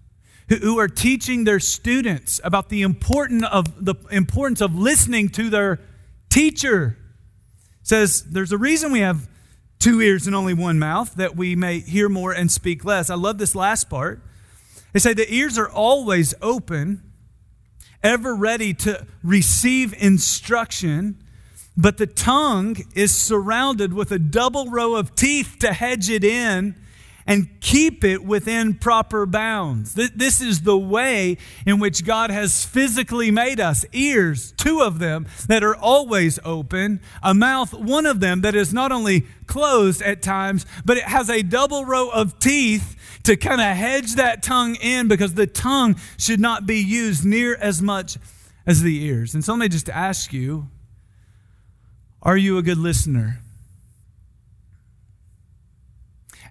who 0.50 0.80
are 0.80 0.88
teaching 0.88 1.44
their 1.44 1.60
students 1.60 2.40
about 2.44 2.70
the 2.70 2.82
important 2.82 3.44
of 3.46 3.84
the 3.84 3.96
importance 4.12 4.62
of 4.62 4.76
listening 4.76 5.30
to 5.30 5.50
their 5.50 5.80
teacher. 6.30 6.98
says 7.84 8.24
there's 8.24 8.52
a 8.52 8.58
reason 8.58 8.92
we 8.92 9.00
have 9.00 9.30
two 9.80 10.02
ears 10.02 10.26
and 10.26 10.36
only 10.36 10.54
one 10.54 10.80
mouth 10.80 11.16
that 11.16 11.36
we 11.36 11.56
may 11.56 11.80
hear 11.80 12.10
more 12.10 12.32
and 12.32 12.52
speak 12.52 12.86
less. 12.86 13.10
I 13.10 13.16
love 13.16 13.38
this 13.38 13.56
last 13.56 13.90
part. 13.90 14.22
They 14.94 15.00
say 15.00 15.14
the 15.14 15.32
ears 15.32 15.58
are 15.58 15.70
always 15.70 16.34
open, 16.42 17.04
ever 18.04 18.36
ready 18.36 18.74
to 18.74 19.06
receive 19.24 19.94
instruction, 20.02 21.22
but 21.76 21.98
the 21.98 22.08
tongue 22.08 22.78
is 22.96 23.14
surrounded 23.14 23.94
with 23.94 24.12
a 24.12 24.20
double 24.20 24.70
row 24.70 24.96
of 24.96 25.16
teeth 25.16 25.58
to 25.60 25.74
hedge 25.74 26.10
it 26.10 26.24
in 26.24 26.76
and 27.28 27.60
keep 27.60 28.06
it 28.06 28.24
within 28.24 28.74
proper 28.74 29.26
bounds. 29.26 29.94
This 29.94 30.40
is 30.40 30.62
the 30.62 30.78
way 30.78 31.38
in 31.66 31.78
which 31.78 32.06
God 32.06 32.32
has 32.32 32.64
physically 32.64 33.30
made 33.32 33.60
us 33.60 33.86
ears, 33.92 34.54
two 34.54 34.82
of 34.82 35.00
them 35.00 35.28
that 35.48 35.62
are 35.62 35.76
always 35.76 36.40
open, 36.46 37.02
a 37.22 37.34
mouth, 37.34 37.74
one 37.74 38.06
of 38.06 38.22
them 38.22 38.42
that 38.42 38.56
is 38.56 38.74
not 38.74 38.94
only 38.94 39.28
closed 39.46 40.02
at 40.02 40.22
times, 40.22 40.66
but 40.86 40.96
it 40.96 41.04
has 41.04 41.30
a 41.30 41.44
double 41.44 41.84
row 41.84 42.10
of 42.10 42.40
teeth 42.40 42.96
to 43.28 43.36
kind 43.36 43.60
of 43.60 43.68
hedge 43.76 44.16
that 44.16 44.42
tongue 44.42 44.76
in 44.76 45.10
because 45.10 45.34
the 45.34 45.46
tongue 45.46 45.98
should 46.18 46.40
not 46.40 46.66
be 46.66 46.78
used 46.78 47.26
near 47.26 47.58
as 47.58 47.82
much 47.82 48.18
as 48.66 48.82
the 48.82 49.04
ears. 49.04 49.34
And 49.34 49.44
so 49.44 49.52
let 49.52 49.60
me 49.60 49.68
just 49.68 49.90
ask 49.90 50.32
you 50.32 50.70
are 52.22 52.38
you 52.38 52.58
a 52.58 52.62
good 52.62 52.78
listener? 52.78 53.40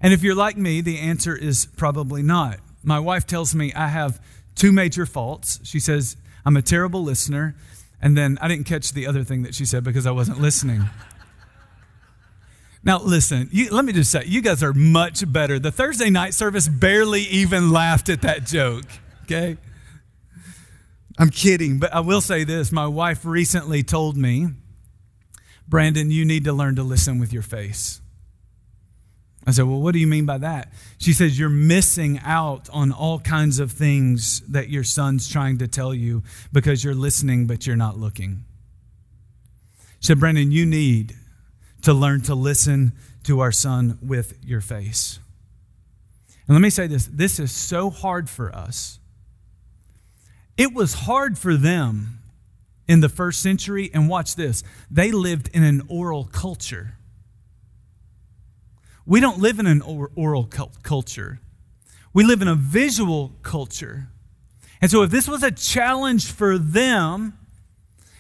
And 0.03 0.13
if 0.13 0.23
you're 0.23 0.35
like 0.35 0.59
me, 0.59 0.83
the 0.83 0.99
answer 0.99 1.35
is 1.35 1.65
probably 1.65 2.23
not. 2.23 2.59
My 2.83 3.01
wife 3.01 3.27
tells 3.27 3.55
me 3.55 3.73
I 3.73 3.89
have 3.89 4.23
two 4.55 4.71
major 4.71 5.07
faults. 5.07 5.61
She 5.65 5.81
says, 5.81 6.19
I'm 6.45 6.59
a 6.59 6.63
terrible 6.63 7.03
listener. 7.03 7.57
And 8.03 8.19
then 8.19 8.37
I 8.43 8.49
didn't 8.49 8.67
catch 8.67 8.93
the 8.93 9.07
other 9.07 9.25
thing 9.25 9.45
that 9.45 9.55
she 9.55 9.65
said 9.65 9.83
because 9.83 10.07
I 10.07 10.11
wasn't 10.11 10.43
listening. 10.43 10.85
Now, 12.87 13.01
listen, 13.01 13.49
you, 13.51 13.71
let 13.71 13.85
me 13.85 13.93
just 13.93 14.13
say, 14.13 14.23
you 14.27 14.41
guys 14.41 14.63
are 14.63 14.73
much 14.73 15.31
better. 15.31 15.59
The 15.59 15.73
Thursday 15.73 16.09
night 16.09 16.35
service 16.35 16.69
barely 16.69 17.23
even 17.23 17.73
laughed 17.73 18.09
at 18.09 18.23
that 18.23 18.47
joke, 18.47 18.85
okay? 19.25 19.57
I'm 21.19 21.31
kidding, 21.31 21.81
but 21.81 21.93
I 21.93 21.99
will 21.99 22.21
say 22.21 22.45
this. 22.45 22.71
My 22.71 22.87
wife 22.87 23.25
recently 23.25 23.83
told 23.83 24.17
me, 24.17 24.51
Brandon, 25.67 26.13
you 26.13 26.25
need 26.25 26.45
to 26.45 26.53
learn 26.53 26.77
to 26.77 26.85
listen 26.85 27.19
with 27.19 27.33
your 27.33 27.43
face. 27.43 28.01
I 29.45 29.51
said, 29.51 29.65
Well, 29.65 29.81
what 29.81 29.93
do 29.93 29.99
you 29.99 30.07
mean 30.07 30.25
by 30.25 30.39
that? 30.39 30.73
She 30.99 31.13
says, 31.13 31.37
You're 31.37 31.49
missing 31.49 32.21
out 32.25 32.69
on 32.73 32.93
all 32.93 33.19
kinds 33.19 33.59
of 33.59 33.73
things 33.73 34.43
that 34.43 34.69
your 34.69 34.85
son's 34.85 35.29
trying 35.29 35.59
to 35.59 35.67
tell 35.67 35.93
you 35.93 36.23
because 36.53 36.85
you're 36.85 36.95
listening, 36.95 37.49
but 37.49 37.67
you're 37.67 37.75
not 37.75 37.99
looking. 37.99 38.45
She 39.99 40.09
said, 40.09 40.21
Brandon, 40.21 40.53
you 40.53 40.67
need 40.67 41.17
to 41.87 41.95
learn 41.95 42.21
to 42.21 42.35
listen 42.35 42.93
to 43.23 43.39
our 43.39 43.53
son 43.53 43.97
with 44.03 44.45
your 44.45 44.61
face. 44.61 45.21
And 46.49 46.57
let 46.57 46.61
me 46.61 46.69
say 46.69 46.89
this 46.89 47.07
this 47.07 47.39
is 47.39 47.53
so 47.53 47.91
hard 47.91 48.29
for 48.29 48.53
us. 48.53 48.99
It 50.57 50.75
was 50.75 50.95
hard 50.95 51.39
for 51.39 51.55
them 51.55 52.19
in 52.89 53.03
the 53.03 53.09
first 53.09 53.41
century, 53.41 53.89
and 53.95 54.09
watch 54.09 54.35
this 54.35 54.65
they 54.91 55.13
lived 55.13 55.49
in 55.55 55.63
an 55.63 55.83
oral 55.87 56.25
culture. 56.25 56.95
We 59.05 59.21
don't 59.21 59.39
live 59.39 59.61
in 59.61 59.67
an 59.69 59.81
oral 59.81 60.51
culture. 60.83 61.39
We 62.13 62.25
live 62.25 62.43
in 62.43 62.49
a 62.49 62.57
visual 62.57 63.37
culture. 63.43 64.09
And 64.81 64.91
so, 64.91 65.03
if 65.03 65.11
this 65.13 65.29
was 65.29 65.45
a 65.45 65.53
challenge 65.53 66.33
for 66.33 66.59
them, 66.59 67.39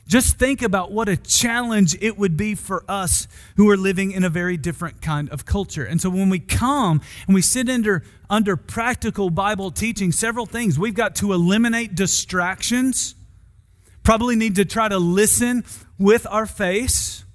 just 0.06 0.38
think 0.38 0.62
about 0.62 0.92
what 0.92 1.08
a 1.08 1.16
challenge 1.16 1.96
it 2.00 2.16
would 2.16 2.36
be 2.36 2.54
for 2.54 2.84
us 2.88 3.26
who 3.56 3.68
are 3.70 3.76
living 3.76 4.12
in 4.12 4.22
a 4.22 4.28
very 4.28 4.56
different 4.56 5.02
kind 5.02 5.28
of 5.30 5.44
culture. 5.44 5.84
And 5.84 6.00
so, 6.00 6.08
when 6.10 6.30
we 6.30 6.38
come 6.38 7.00
and 7.26 7.34
we 7.34 7.42
sit 7.42 7.68
under, 7.68 8.04
under 8.30 8.56
practical 8.56 9.30
Bible 9.30 9.70
teaching, 9.70 10.12
several 10.12 10.46
things. 10.46 10.78
We've 10.78 10.94
got 10.94 11.16
to 11.16 11.32
eliminate 11.32 11.94
distractions, 11.94 13.16
probably 14.04 14.36
need 14.36 14.56
to 14.56 14.64
try 14.64 14.88
to 14.88 14.98
listen 14.98 15.64
with 15.98 16.26
our 16.30 16.46
face. 16.46 17.25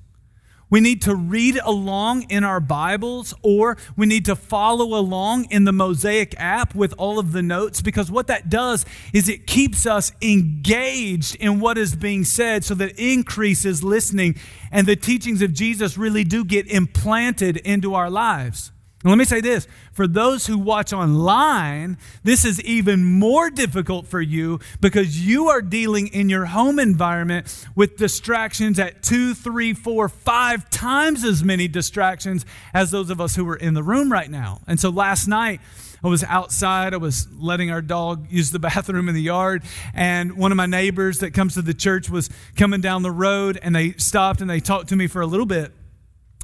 We 0.72 0.80
need 0.80 1.02
to 1.02 1.14
read 1.14 1.60
along 1.66 2.24
in 2.30 2.46
our 2.46 2.62
Bibles 2.62 3.34
or 3.44 3.78
we 3.98 4.06
need 4.06 4.24
to 4.26 4.38
follow 4.38 4.98
along 4.98 5.52
in 5.52 5.66
the 5.66 5.74
Mosaic 5.74 6.34
app 6.40 6.74
with 6.74 6.94
all 6.98 7.20
of 7.20 7.34
the 7.34 7.42
notes 7.42 7.82
because 7.82 8.10
what 8.10 8.28
that 8.28 8.50
does 8.50 8.86
is 9.12 9.28
it 9.28 9.46
keeps 9.46 9.86
us 9.86 10.14
engaged 10.22 11.36
in 11.36 11.60
what 11.60 11.78
is 11.78 11.94
being 11.94 12.24
said 12.24 12.64
so 12.64 12.74
that 12.76 12.98
increases 12.98 13.84
listening 13.84 14.38
and 14.72 14.88
the 14.88 14.96
teachings 14.96 15.42
of 15.42 15.52
Jesus 15.52 15.98
really 15.98 16.24
do 16.24 16.46
get 16.46 16.68
implanted 16.68 17.58
into 17.58 17.94
our 17.94 18.10
lives. 18.10 18.72
And 19.04 19.10
let 19.10 19.18
me 19.18 19.26
say 19.26 19.42
this 19.42 19.68
for 19.94 20.08
those 20.08 20.46
who 20.46 20.58
watch 20.58 20.94
online, 20.94 21.98
this 22.24 22.46
is 22.46 22.62
even 22.62 23.04
more 23.04 23.50
difficult 23.50 24.08
for 24.08 24.22
you 24.22 24.60
because 24.80 25.26
you 25.26 25.48
are 25.48 25.62
dealing 25.62 26.08
in 26.08 26.30
your 26.30 26.46
home 26.46 26.78
environment 26.78 27.66
with 27.76 27.98
distractions 27.98 28.78
at 28.78 29.02
two, 29.02 29.34
three, 29.34 29.74
four, 29.74 30.08
five 30.08 30.70
times 30.70 31.24
as 31.24 31.44
many 31.44 31.68
distractions 31.68 32.46
as 32.74 32.92
those 32.92 33.10
of 33.10 33.20
us 33.20 33.36
who 33.36 33.48
are 33.50 33.56
in 33.56 33.74
the 33.74 33.84
room 33.84 34.12
right 34.12 34.30
now. 34.30 34.62
And 34.68 34.80
so 34.80 34.90
last 34.90 35.28
night, 35.28 35.62
I 36.04 36.08
was 36.08 36.24
outside. 36.24 36.94
I 36.94 36.98
was 36.98 37.28
letting 37.32 37.72
our 37.72 37.82
dog 37.82 38.28
use 38.32 38.52
the 38.52 38.60
bathroom 38.60 39.10
in 39.10 39.16
the 39.16 39.22
yard. 39.22 39.64
And 39.94 40.38
one 40.38 40.52
of 40.52 40.56
my 40.56 40.66
neighbors 40.66 41.20
that 41.20 41.34
comes 41.34 41.56
to 41.56 41.62
the 41.62 41.74
church 41.74 42.10
was 42.10 42.30
coming 42.56 42.82
down 42.82 43.02
the 43.02 43.12
road 43.12 43.60
and 43.62 43.76
they 43.76 43.94
stopped 43.94 44.42
and 44.42 44.50
they 44.50 44.60
talked 44.60 44.90
to 44.90 44.96
me 44.96 45.08
for 45.08 45.22
a 45.22 45.28
little 45.28 45.46
bit. 45.46 45.74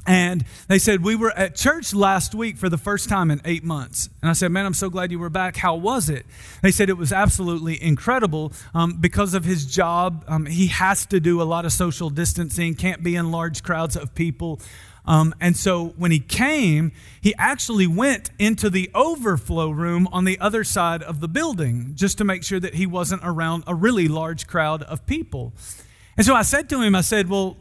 And 0.08 0.46
they 0.68 0.78
said, 0.78 1.04
We 1.04 1.14
were 1.14 1.32
at 1.32 1.54
church 1.54 1.92
last 1.92 2.34
week 2.34 2.56
for 2.56 2.70
the 2.70 2.78
first 2.78 3.10
time 3.10 3.30
in 3.30 3.42
eight 3.44 3.62
months. 3.62 4.08
And 4.22 4.30
I 4.30 4.32
said, 4.32 4.50
Man, 4.50 4.64
I'm 4.64 4.72
so 4.72 4.88
glad 4.88 5.12
you 5.12 5.18
were 5.18 5.28
back. 5.28 5.56
How 5.56 5.74
was 5.74 6.08
it? 6.08 6.24
They 6.62 6.70
said 6.70 6.88
it 6.88 6.96
was 6.96 7.12
absolutely 7.12 7.80
incredible. 7.80 8.54
Um, 8.74 8.94
because 8.94 9.34
of 9.34 9.44
his 9.44 9.66
job, 9.66 10.24
um, 10.26 10.46
he 10.46 10.68
has 10.68 11.04
to 11.06 11.20
do 11.20 11.42
a 11.42 11.44
lot 11.44 11.66
of 11.66 11.72
social 11.72 12.08
distancing, 12.08 12.74
can't 12.74 13.02
be 13.02 13.16
in 13.16 13.30
large 13.30 13.62
crowds 13.62 13.96
of 13.96 14.14
people. 14.14 14.60
Um, 15.04 15.34
and 15.42 15.54
so 15.54 15.88
when 15.98 16.10
he 16.10 16.20
came, 16.20 16.92
he 17.20 17.34
actually 17.38 17.86
went 17.86 18.30
into 18.38 18.70
the 18.70 18.90
overflow 18.94 19.68
room 19.68 20.08
on 20.10 20.24
the 20.24 20.38
other 20.40 20.64
side 20.64 21.02
of 21.02 21.20
the 21.20 21.28
building 21.28 21.92
just 21.94 22.16
to 22.18 22.24
make 22.24 22.44
sure 22.44 22.60
that 22.60 22.74
he 22.74 22.86
wasn't 22.86 23.20
around 23.24 23.64
a 23.66 23.74
really 23.74 24.08
large 24.08 24.46
crowd 24.46 24.82
of 24.84 25.04
people. 25.04 25.52
And 26.16 26.24
so 26.24 26.34
I 26.34 26.42
said 26.42 26.70
to 26.70 26.80
him, 26.80 26.94
I 26.94 27.02
said, 27.02 27.28
Well, 27.28 27.58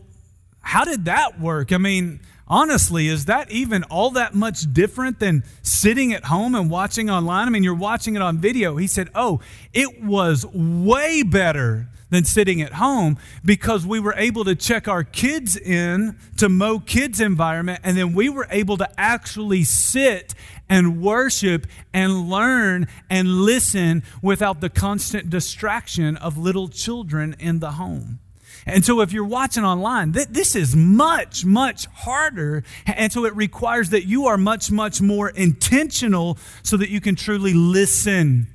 how 0.61 0.85
did 0.85 1.05
that 1.05 1.39
work? 1.39 1.71
I 1.71 1.77
mean, 1.77 2.21
honestly, 2.47 3.07
is 3.07 3.25
that 3.25 3.51
even 3.51 3.83
all 3.83 4.11
that 4.11 4.33
much 4.33 4.71
different 4.73 5.19
than 5.19 5.43
sitting 5.61 6.13
at 6.13 6.25
home 6.25 6.55
and 6.55 6.69
watching 6.69 7.09
online? 7.09 7.47
I 7.47 7.49
mean, 7.49 7.63
you're 7.63 7.75
watching 7.75 8.15
it 8.15 8.21
on 8.21 8.37
video. 8.37 8.77
He 8.77 8.87
said, 8.87 9.09
Oh, 9.15 9.41
it 9.73 10.03
was 10.03 10.45
way 10.45 11.23
better 11.23 11.87
than 12.09 12.23
sitting 12.23 12.61
at 12.61 12.73
home 12.73 13.17
because 13.43 13.85
we 13.85 13.99
were 13.99 14.13
able 14.15 14.43
to 14.45 14.55
check 14.55 14.87
our 14.87 15.03
kids 15.03 15.57
in 15.57 16.17
to 16.37 16.49
Mo 16.49 16.79
Kids 16.79 17.19
environment, 17.19 17.81
and 17.83 17.97
then 17.97 18.13
we 18.13 18.29
were 18.29 18.47
able 18.49 18.77
to 18.77 18.89
actually 18.97 19.63
sit 19.63 20.33
and 20.69 21.01
worship 21.01 21.67
and 21.93 22.29
learn 22.29 22.87
and 23.09 23.27
listen 23.41 24.03
without 24.21 24.61
the 24.61 24.69
constant 24.69 25.29
distraction 25.29 26.17
of 26.17 26.37
little 26.37 26.67
children 26.67 27.35
in 27.39 27.59
the 27.59 27.71
home. 27.71 28.19
And 28.67 28.83
so 28.83 28.99
if 29.01 29.13
you're 29.13 29.25
watching 29.25 29.63
online, 29.63 30.11
th- 30.11 30.27
this 30.27 30.55
is 30.55 30.75
much, 30.75 31.45
much 31.45 31.85
harder. 31.87 32.63
And 32.85 33.11
so 33.11 33.25
it 33.25 33.35
requires 33.35 33.89
that 33.91 34.05
you 34.05 34.27
are 34.27 34.37
much, 34.37 34.69
much 34.69 35.01
more 35.01 35.29
intentional 35.29 36.37
so 36.63 36.75
that 36.77 36.89
you 36.89 36.99
can 36.99 37.15
truly 37.15 37.53
listen 37.53 38.47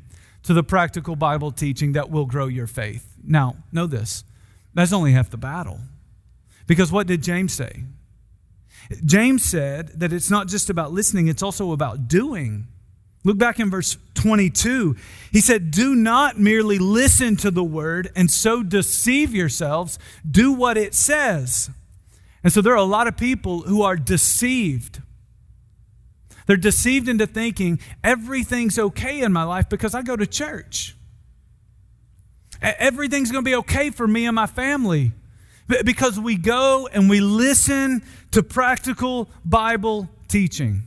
to 0.42 0.52
the 0.52 0.62
practical 0.62 1.16
Bible 1.16 1.50
teaching 1.50 1.92
that 1.92 2.10
will 2.10 2.26
grow 2.26 2.46
your 2.46 2.66
faith. 2.66 3.16
Now, 3.24 3.56
know 3.72 3.86
this 3.86 4.24
that's 4.74 4.92
only 4.92 5.12
half 5.12 5.30
the 5.30 5.36
battle. 5.36 5.80
Because 6.66 6.90
what 6.92 7.06
did 7.06 7.22
James 7.22 7.52
say? 7.52 7.84
James 9.04 9.44
said 9.44 9.88
that 10.00 10.12
it's 10.12 10.30
not 10.30 10.48
just 10.48 10.70
about 10.70 10.92
listening, 10.92 11.28
it's 11.28 11.42
also 11.42 11.72
about 11.72 12.08
doing. 12.08 12.66
Look 13.24 13.38
back 13.38 13.60
in 13.60 13.70
verse 13.70 13.96
22. 14.14 14.96
He 15.30 15.40
said, 15.40 15.70
Do 15.70 15.94
not 15.94 16.38
merely 16.38 16.78
listen 16.78 17.36
to 17.36 17.50
the 17.50 17.62
word 17.62 18.10
and 18.16 18.30
so 18.30 18.62
deceive 18.62 19.34
yourselves. 19.34 19.98
Do 20.28 20.52
what 20.52 20.76
it 20.76 20.94
says. 20.94 21.70
And 22.42 22.52
so 22.52 22.60
there 22.60 22.72
are 22.72 22.76
a 22.76 22.82
lot 22.82 23.06
of 23.06 23.16
people 23.16 23.60
who 23.62 23.82
are 23.82 23.96
deceived. 23.96 25.00
They're 26.46 26.56
deceived 26.56 27.08
into 27.08 27.26
thinking 27.26 27.78
everything's 28.02 28.78
okay 28.78 29.20
in 29.20 29.32
my 29.32 29.44
life 29.44 29.68
because 29.68 29.94
I 29.94 30.02
go 30.02 30.16
to 30.16 30.26
church. 30.26 30.96
Everything's 32.60 33.30
going 33.30 33.44
to 33.44 33.48
be 33.48 33.56
okay 33.56 33.90
for 33.90 34.06
me 34.06 34.26
and 34.26 34.34
my 34.34 34.46
family 34.46 35.12
because 35.84 36.18
we 36.18 36.36
go 36.36 36.88
and 36.92 37.08
we 37.08 37.20
listen 37.20 38.02
to 38.32 38.42
practical 38.42 39.28
Bible 39.44 40.08
teaching. 40.28 40.82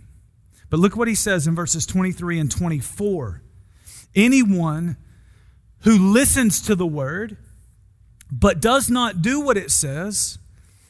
But 0.75 0.81
look 0.81 0.97
what 0.97 1.07
he 1.07 1.15
says 1.15 1.47
in 1.47 1.55
verses 1.55 1.85
23 1.85 2.37
and 2.37 2.51
24. 2.51 3.41
Anyone 4.13 4.97
who 5.83 6.11
listens 6.11 6.59
to 6.63 6.75
the 6.75 6.85
word 6.85 7.37
but 8.29 8.59
does 8.59 8.89
not 8.89 9.21
do 9.21 9.39
what 9.39 9.55
it 9.55 9.71
says 9.71 10.37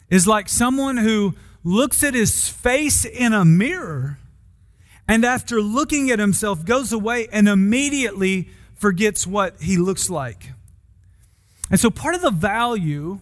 is 0.09 0.25
like 0.25 0.49
someone 0.49 0.97
who 0.97 1.35
looks 1.63 2.03
at 2.03 2.15
his 2.15 2.49
face 2.49 3.05
in 3.05 3.31
a 3.31 3.45
mirror 3.45 4.17
and 5.07 5.23
after 5.23 5.61
looking 5.61 6.09
at 6.09 6.17
himself 6.17 6.65
goes 6.65 6.91
away 6.91 7.27
and 7.31 7.47
immediately 7.47 8.49
forgets 8.73 9.27
what 9.27 9.61
he 9.61 9.77
looks 9.77 10.09
like. 10.09 10.53
And 11.69 11.79
so 11.79 11.91
part 11.91 12.15
of 12.15 12.23
the 12.23 12.31
value 12.31 13.19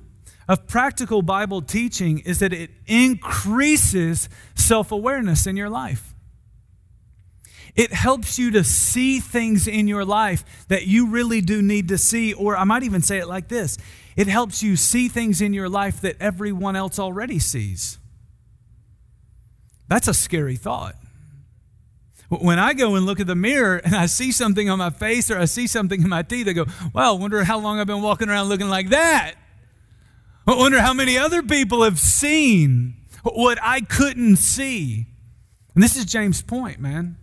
of 0.47 0.65
practical 0.65 1.23
Bible 1.23 1.61
teaching 1.61 2.19
is 2.19 2.39
that 2.39 2.53
it 2.53 2.71
increases 2.87 4.29
self 4.55 4.93
awareness 4.93 5.45
in 5.45 5.57
your 5.57 5.69
life. 5.69 6.12
It 7.75 7.91
helps 7.91 8.37
you 8.37 8.51
to 8.51 8.63
see 8.63 9.19
things 9.19 9.67
in 9.67 9.87
your 9.87 10.05
life 10.05 10.65
that 10.67 10.85
you 10.85 11.07
really 11.07 11.41
do 11.41 11.61
need 11.61 11.87
to 11.87 11.97
see, 11.97 12.33
or 12.33 12.55
I 12.55 12.65
might 12.65 12.83
even 12.83 13.01
say 13.01 13.17
it 13.17 13.27
like 13.27 13.47
this 13.47 13.77
it 14.15 14.27
helps 14.27 14.61
you 14.61 14.75
see 14.75 15.07
things 15.07 15.41
in 15.41 15.53
your 15.53 15.69
life 15.69 16.01
that 16.01 16.17
everyone 16.19 16.75
else 16.75 16.99
already 16.99 17.39
sees. 17.39 17.97
That's 19.87 20.07
a 20.07 20.13
scary 20.13 20.55
thought. 20.55 20.95
When 22.29 22.57
I 22.57 22.73
go 22.73 22.95
and 22.95 23.05
look 23.05 23.19
at 23.19 23.27
the 23.27 23.35
mirror 23.35 23.77
and 23.77 23.95
I 23.95 24.07
see 24.07 24.31
something 24.31 24.69
on 24.69 24.79
my 24.79 24.89
face 24.89 25.29
or 25.29 25.37
I 25.37 25.45
see 25.45 25.67
something 25.67 26.01
in 26.01 26.09
my 26.09 26.23
teeth, 26.23 26.47
I 26.47 26.53
go, 26.53 26.65
well, 26.93 27.15
I 27.15 27.19
wonder 27.19 27.43
how 27.43 27.59
long 27.59 27.79
I've 27.79 27.87
been 27.87 28.01
walking 28.01 28.29
around 28.29 28.49
looking 28.49 28.69
like 28.69 28.89
that. 28.89 29.35
I 30.47 30.55
wonder 30.55 30.81
how 30.81 30.93
many 30.93 31.17
other 31.17 31.41
people 31.41 31.83
have 31.83 31.99
seen 31.99 32.95
what 33.23 33.57
I 33.61 33.81
couldn't 33.81 34.37
see. 34.37 35.07
And 35.73 35.83
this 35.83 35.95
is 35.95 36.05
James' 36.05 36.41
point, 36.41 36.79
man. 36.79 37.17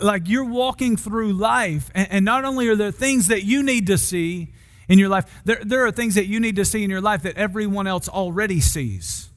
Like 0.00 0.28
you're 0.28 0.44
walking 0.44 0.96
through 0.96 1.32
life, 1.32 1.90
and, 1.94 2.24
not 2.24 2.44
only 2.44 2.68
are 2.68 2.76
there 2.76 2.90
things 2.90 3.28
that 3.28 3.44
you 3.44 3.62
need 3.62 3.86
to 3.88 3.98
see 3.98 4.52
in 4.88 4.98
your 4.98 5.08
life, 5.08 5.42
there, 5.44 5.60
there 5.64 5.86
are 5.86 5.92
things 5.92 6.14
that 6.14 6.26
you 6.26 6.40
need 6.40 6.56
to 6.56 6.64
see 6.64 6.84
in 6.84 6.90
your 6.90 7.00
life 7.00 7.22
that 7.22 7.36
everyone 7.36 7.86
else 7.86 8.08
already 8.08 8.60
sees. 8.60 9.30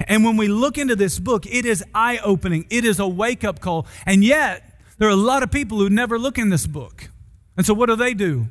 And 0.00 0.24
when 0.24 0.36
we 0.36 0.48
look 0.48 0.76
into 0.76 0.96
this 0.96 1.18
book, 1.18 1.46
it 1.46 1.64
is 1.64 1.82
eye 1.94 2.18
opening, 2.18 2.66
it 2.70 2.84
is 2.84 2.98
a 2.98 3.08
wake 3.08 3.44
up 3.44 3.60
call. 3.60 3.86
And 4.04 4.22
yet, 4.22 4.78
there 4.98 5.08
are 5.08 5.12
a 5.12 5.16
lot 5.16 5.42
of 5.42 5.50
people 5.50 5.78
who 5.78 5.90
never 5.90 6.18
look 6.18 6.38
in 6.38 6.50
this 6.50 6.66
book. 6.66 7.08
And 7.56 7.64
so, 7.64 7.74
what 7.74 7.86
do 7.86 7.96
they 7.96 8.14
do? 8.14 8.48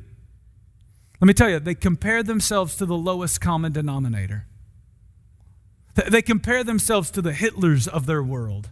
Let 1.20 1.26
me 1.26 1.34
tell 1.34 1.48
you, 1.48 1.60
they 1.60 1.74
compare 1.74 2.22
themselves 2.22 2.76
to 2.76 2.86
the 2.86 2.96
lowest 2.96 3.40
common 3.40 3.72
denominator. 3.72 4.46
They 5.94 6.20
compare 6.20 6.62
themselves 6.62 7.10
to 7.12 7.22
the 7.22 7.32
Hitlers 7.32 7.88
of 7.88 8.04
their 8.04 8.22
world 8.22 8.68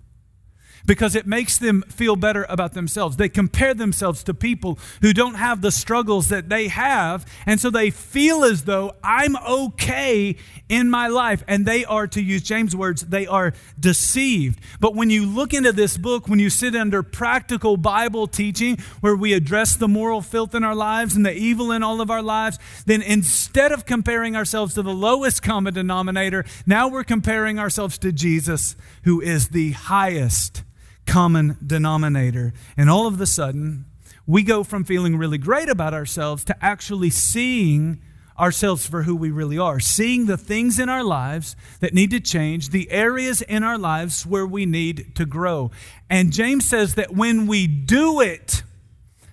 because 0.87 1.14
it 1.14 1.27
makes 1.27 1.59
them 1.59 1.83
feel 1.88 2.16
better 2.16 2.47
about 2.49 2.75
themselves. 2.75 3.16
They 3.16 3.29
compare 3.29 3.75
themselves 3.75 4.23
to 4.25 4.35
people 4.35 4.79
who 5.01 5.12
don't 5.12 5.35
have 5.35 5.61
the 5.61 5.73
struggles 5.73 6.29
that 6.29 6.49
they 6.49 6.68
have, 6.68 7.25
and 7.47 7.61
so 7.61 7.70
they 7.70 7.90
feel 7.90 8.44
as 8.44 8.64
though 8.64 8.94
I'm 9.03 9.37
okay 9.37 10.37
in 10.68 10.90
my 10.90 11.09
life. 11.09 11.42
And 11.47 11.66
they 11.66 11.85
are, 11.85 12.07
to 12.09 12.23
use 12.23 12.42
James' 12.42 12.75
words, 12.75 13.03
they 13.03 13.27
are 13.27 13.53
deceived. 13.79 14.61
But 14.81 14.94
when 14.94 15.11
you 15.11 15.27
look 15.27 15.55
into 15.55 15.73
this 15.73 15.97
book, 15.97 16.29
when 16.29 16.38
you 16.38 16.51
sit 16.51 16.75
under 16.75 17.03
practical 17.03 17.77
Bible 17.77 18.27
teaching 18.27 18.79
where 19.01 19.16
we 19.16 19.33
address 19.33 19.77
the 19.77 19.88
moral 19.88 20.23
filth 20.23 20.55
in 20.55 20.64
our 20.64 20.75
lives 20.75 21.16
and 21.16 21.25
the 21.25 21.35
evil 21.35 21.70
in 21.70 21.83
all 21.83 22.01
of 22.01 22.11
our 22.11 22.23
lives, 22.23 22.59
then 22.87 23.03
instead 23.03 23.73
of 23.73 23.87
comparing 23.87 24.37
ourselves 24.37 24.75
to 24.75 24.83
the 24.83 24.94
lowest 24.94 25.42
common 25.42 25.75
denominator, 25.75 26.44
now 26.66 26.88
we're 26.88 27.05
comparing 27.05 27.59
ourselves 27.59 27.99
to 27.99 28.12
Jesus, 28.12 28.77
who 29.05 29.20
is 29.20 29.49
the 29.49 29.73
highest 29.73 30.62
common 31.06 31.56
denominator. 31.64 32.52
And 32.76 32.90
all 32.90 33.06
of 33.06 33.20
a 33.20 33.26
sudden, 33.26 33.86
we 34.26 34.42
go 34.42 34.64
from 34.64 34.84
feeling 34.84 35.16
really 35.16 35.38
great 35.38 35.68
about 35.68 35.94
ourselves 35.94 36.44
to 36.44 36.64
actually 36.64 37.10
seeing 37.10 38.00
ourselves 38.38 38.86
for 38.86 39.02
who 39.02 39.14
we 39.14 39.30
really 39.30 39.58
are, 39.58 39.78
seeing 39.78 40.26
the 40.26 40.36
things 40.36 40.78
in 40.78 40.88
our 40.88 41.04
lives 41.04 41.54
that 41.80 41.94
need 41.94 42.10
to 42.10 42.20
change, 42.20 42.70
the 42.70 42.90
areas 42.90 43.42
in 43.42 43.62
our 43.62 43.78
lives 43.78 44.26
where 44.26 44.46
we 44.46 44.66
need 44.66 45.14
to 45.14 45.24
grow. 45.24 45.70
And 46.10 46.32
James 46.32 46.64
says 46.64 46.96
that 46.96 47.14
when 47.14 47.46
we 47.46 47.66
do 47.66 48.20
it, 48.20 48.62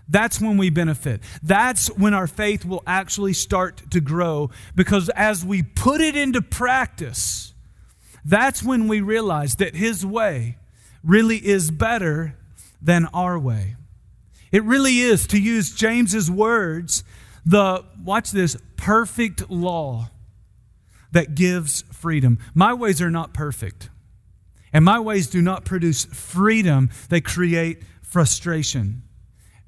that's 0.07 0.41
when 0.41 0.57
we 0.57 0.69
benefit. 0.69 1.21
That's 1.41 1.88
when 1.88 2.13
our 2.13 2.27
faith 2.27 2.65
will 2.65 2.84
actually 2.86 3.34
start 3.34 3.89
to 3.91 4.01
grow 4.01 4.51
because 4.75 5.10
as 5.10 5.45
we 5.45 5.63
put 5.63 6.01
it 6.01 6.15
into 6.15 6.41
practice, 6.41 7.53
that's 8.25 8.62
when 8.62 8.88
we 8.88 9.01
realize 9.01 9.55
that 9.55 9.75
His 9.75 10.05
way 10.05 10.57
really 11.04 11.38
is 11.38 11.72
better 11.72 12.36
than 12.82 13.08
our 13.14 13.38
way. 13.38 13.76
It 14.52 14.64
really 14.64 15.00
is, 15.00 15.28
to 15.28 15.40
use 15.40 15.74
James's 15.74 16.30
words, 16.30 17.04
the, 17.46 17.84
watch 18.04 18.32
this, 18.32 18.58
perfect 18.76 19.50
law 19.50 20.10
that 21.12 21.36
gives 21.36 21.84
freedom. 21.92 22.40
My 22.54 22.74
ways 22.74 23.02
are 23.02 23.12
not 23.12 23.34
perfect, 23.34 23.90
and 24.74 24.84
my 24.84 25.00
ways 25.00 25.28
do 25.28 25.42
not 25.42 25.66
produce 25.66 26.06
freedom, 26.06 26.90
they 27.10 27.22
create 27.22 27.84
frustration. 28.02 29.04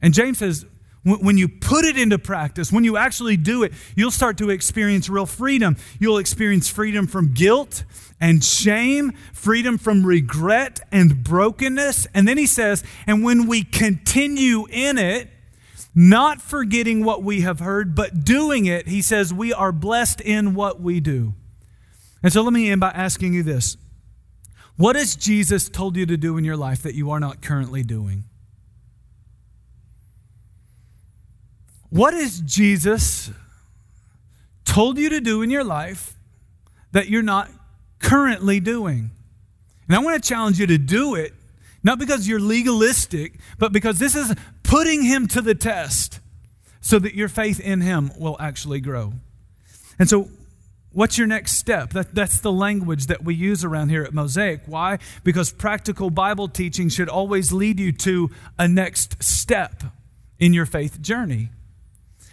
And 0.01 0.13
James 0.13 0.39
says, 0.39 0.65
when 1.03 1.37
you 1.37 1.49
put 1.49 1.83
it 1.83 1.97
into 1.97 2.17
practice, 2.17 2.71
when 2.71 2.85
you 2.85 2.95
actually 2.95 3.35
do 3.35 3.63
it, 3.63 3.73
you'll 3.95 4.11
start 4.11 4.37
to 4.37 4.49
experience 4.49 5.09
real 5.09 5.25
freedom. 5.25 5.75
You'll 5.99 6.17
experience 6.17 6.69
freedom 6.69 7.07
from 7.07 7.33
guilt 7.33 7.83
and 8.23 8.41
shame, 8.41 9.11
freedom 9.33 9.77
from 9.77 10.05
regret 10.05 10.79
and 10.93 11.25
brokenness. 11.25 12.07
And 12.13 12.25
then 12.25 12.37
he 12.37 12.45
says, 12.45 12.81
and 13.05 13.21
when 13.21 13.47
we 13.47 13.65
continue 13.65 14.65
in 14.69 14.97
it, 14.97 15.27
not 15.93 16.41
forgetting 16.41 17.03
what 17.03 17.21
we 17.21 17.41
have 17.41 17.59
heard, 17.59 17.95
but 17.95 18.23
doing 18.23 18.65
it, 18.65 18.87
he 18.87 19.01
says, 19.01 19.33
we 19.33 19.51
are 19.51 19.73
blessed 19.73 20.21
in 20.21 20.53
what 20.53 20.79
we 20.79 21.01
do. 21.01 21.33
And 22.23 22.31
so 22.31 22.41
let 22.43 22.53
me 22.53 22.71
end 22.71 22.79
by 22.79 22.91
asking 22.91 23.33
you 23.33 23.43
this 23.43 23.75
What 24.77 24.95
has 24.95 25.17
Jesus 25.17 25.67
told 25.67 25.97
you 25.97 26.05
to 26.05 26.15
do 26.15 26.37
in 26.37 26.45
your 26.45 26.55
life 26.55 26.81
that 26.83 26.95
you 26.95 27.11
are 27.11 27.19
not 27.19 27.41
currently 27.41 27.83
doing? 27.83 28.23
What 31.89 32.13
has 32.13 32.39
Jesus 32.39 33.31
told 34.63 34.97
you 34.97 35.09
to 35.09 35.19
do 35.19 35.41
in 35.41 35.49
your 35.49 35.65
life 35.65 36.15
that 36.93 37.09
you're 37.09 37.21
not 37.21 37.49
currently 38.03 38.59
doing? 38.59 39.09
And 39.87 39.95
I 39.95 39.99
want 39.99 40.21
to 40.21 40.27
challenge 40.27 40.59
you 40.59 40.67
to 40.67 40.77
do 40.77 41.15
it, 41.15 41.33
not 41.81 41.97
because 41.97 42.27
you're 42.27 42.39
legalistic, 42.39 43.39
but 43.57 43.73
because 43.73 43.97
this 43.97 44.15
is 44.15 44.35
putting 44.61 45.03
Him 45.03 45.27
to 45.29 45.41
the 45.41 45.55
test 45.55 46.19
so 46.81 46.99
that 46.99 47.15
your 47.15 47.29
faith 47.29 47.59
in 47.59 47.81
Him 47.81 48.11
will 48.17 48.37
actually 48.39 48.81
grow. 48.81 49.13
And 49.97 50.09
so, 50.09 50.29
what's 50.91 51.17
your 51.17 51.27
next 51.27 51.53
step? 51.53 51.91
That, 51.91 52.13
that's 52.13 52.39
the 52.39 52.51
language 52.51 53.07
that 53.07 53.23
we 53.23 53.35
use 53.35 53.63
around 53.63 53.89
here 53.89 54.03
at 54.03 54.13
Mosaic. 54.13 54.61
Why? 54.65 54.99
Because 55.23 55.51
practical 55.51 56.09
Bible 56.09 56.47
teaching 56.47 56.89
should 56.89 57.09
always 57.09 57.51
lead 57.51 57.79
you 57.79 57.91
to 57.93 58.29
a 58.59 58.67
next 58.67 59.23
step 59.23 59.83
in 60.39 60.53
your 60.53 60.65
faith 60.65 61.01
journey. 61.01 61.49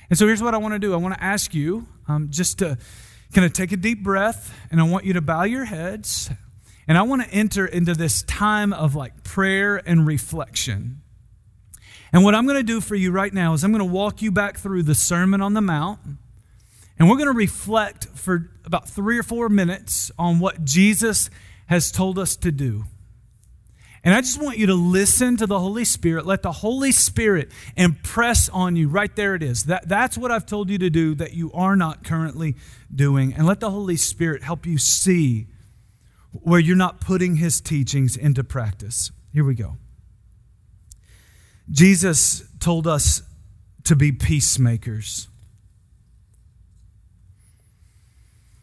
And 0.08 0.18
so 0.18 0.26
here's 0.26 0.42
what 0.42 0.54
I 0.54 0.58
want 0.58 0.74
to 0.74 0.78
do 0.78 0.92
I 0.92 0.96
want 0.96 1.14
to 1.14 1.22
ask 1.22 1.54
you 1.54 1.86
um, 2.08 2.28
just 2.30 2.58
to 2.58 2.76
kind 3.32 3.44
of 3.44 3.52
take 3.52 3.72
a 3.72 3.76
deep 3.76 4.02
breath, 4.02 4.54
and 4.70 4.80
I 4.80 4.84
want 4.84 5.04
you 5.04 5.12
to 5.14 5.20
bow 5.20 5.44
your 5.44 5.64
heads. 5.64 6.30
And 6.88 6.98
I 6.98 7.02
want 7.02 7.22
to 7.22 7.30
enter 7.30 7.66
into 7.66 7.94
this 7.94 8.22
time 8.22 8.72
of 8.72 8.96
like 8.96 9.22
prayer 9.22 9.80
and 9.86 10.06
reflection. 10.06 11.02
And 12.12 12.24
what 12.24 12.34
I'm 12.34 12.46
going 12.46 12.56
to 12.56 12.64
do 12.64 12.80
for 12.80 12.96
you 12.96 13.12
right 13.12 13.32
now 13.32 13.52
is 13.52 13.62
I'm 13.62 13.70
going 13.70 13.78
to 13.78 13.84
walk 13.84 14.22
you 14.22 14.32
back 14.32 14.58
through 14.58 14.82
the 14.82 14.96
Sermon 14.96 15.40
on 15.40 15.54
the 15.54 15.60
Mount. 15.60 16.00
And 16.98 17.08
we're 17.08 17.16
going 17.16 17.28
to 17.28 17.36
reflect 17.36 18.06
for 18.16 18.50
about 18.64 18.88
three 18.88 19.18
or 19.18 19.22
four 19.22 19.48
minutes 19.48 20.10
on 20.18 20.40
what 20.40 20.64
Jesus 20.64 21.30
has 21.66 21.92
told 21.92 22.18
us 22.18 22.34
to 22.36 22.50
do. 22.50 22.84
And 24.03 24.14
I 24.14 24.22
just 24.22 24.40
want 24.40 24.57
you 24.57 24.66
to 24.66 24.74
listen 24.74 25.36
to 25.36 25.46
the 25.46 25.59
Holy 25.59 25.84
Spirit. 25.84 26.24
Let 26.24 26.42
the 26.42 26.53
Holy 26.53 26.90
Spirit 26.90 27.51
impress 27.76 28.48
on 28.48 28.74
you. 28.74 28.88
Right 28.88 29.14
there 29.14 29.34
it 29.34 29.42
is. 29.42 29.64
That, 29.64 29.88
that's 29.88 30.16
what 30.16 30.30
I've 30.30 30.46
told 30.46 30.70
you 30.70 30.78
to 30.78 30.88
do 30.88 31.14
that 31.16 31.34
you 31.34 31.53
are 31.53 31.76
not 31.76 32.03
currently 32.03 32.57
doing. 32.94 33.34
And 33.34 33.46
let 33.46 33.61
the 33.61 33.70
Holy 33.70 33.96
Spirit 33.96 34.42
help 34.42 34.64
you 34.64 34.78
see 34.78 35.48
where 36.32 36.61
you're 36.61 36.76
not 36.76 37.01
putting 37.01 37.36
his 37.36 37.61
teachings 37.61 38.16
into 38.16 38.42
practice. 38.42 39.11
Here 39.34 39.44
we 39.44 39.55
go. 39.55 39.76
Jesus 41.70 42.42
told 42.59 42.86
us 42.86 43.22
to 43.84 43.94
be 43.94 44.12
peacemakers. 44.12 45.28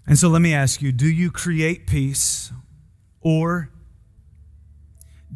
And 0.08 0.18
so 0.18 0.30
let 0.30 0.42
me 0.42 0.54
ask 0.54 0.82
you 0.82 0.92
do 0.92 1.08
you 1.08 1.30
create 1.30 1.86
peace 1.86 2.52
or 3.22 3.70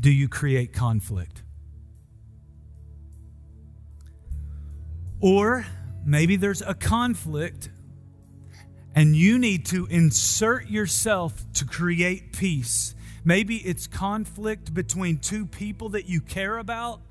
do 0.02 0.12
you 0.12 0.28
create 0.28 0.74
conflict? 0.74 1.44
Or 5.22 5.66
maybe 6.04 6.36
there's 6.36 6.64
a 6.64 6.74
conflict 6.74 7.70
and 8.96 9.16
you 9.16 9.38
need 9.38 9.68
to 9.68 9.86
insert 9.86 10.70
yourself 10.70 11.46
to 11.54 11.66
create 11.66 12.34
peace. 12.34 12.96
Maybe 13.24 13.58
it's 13.58 13.86
conflict 13.88 14.74
between 14.74 15.20
two 15.20 15.46
people 15.46 15.90
that 15.90 16.10
you 16.10 16.20
care 16.20 16.58
about 16.58 17.02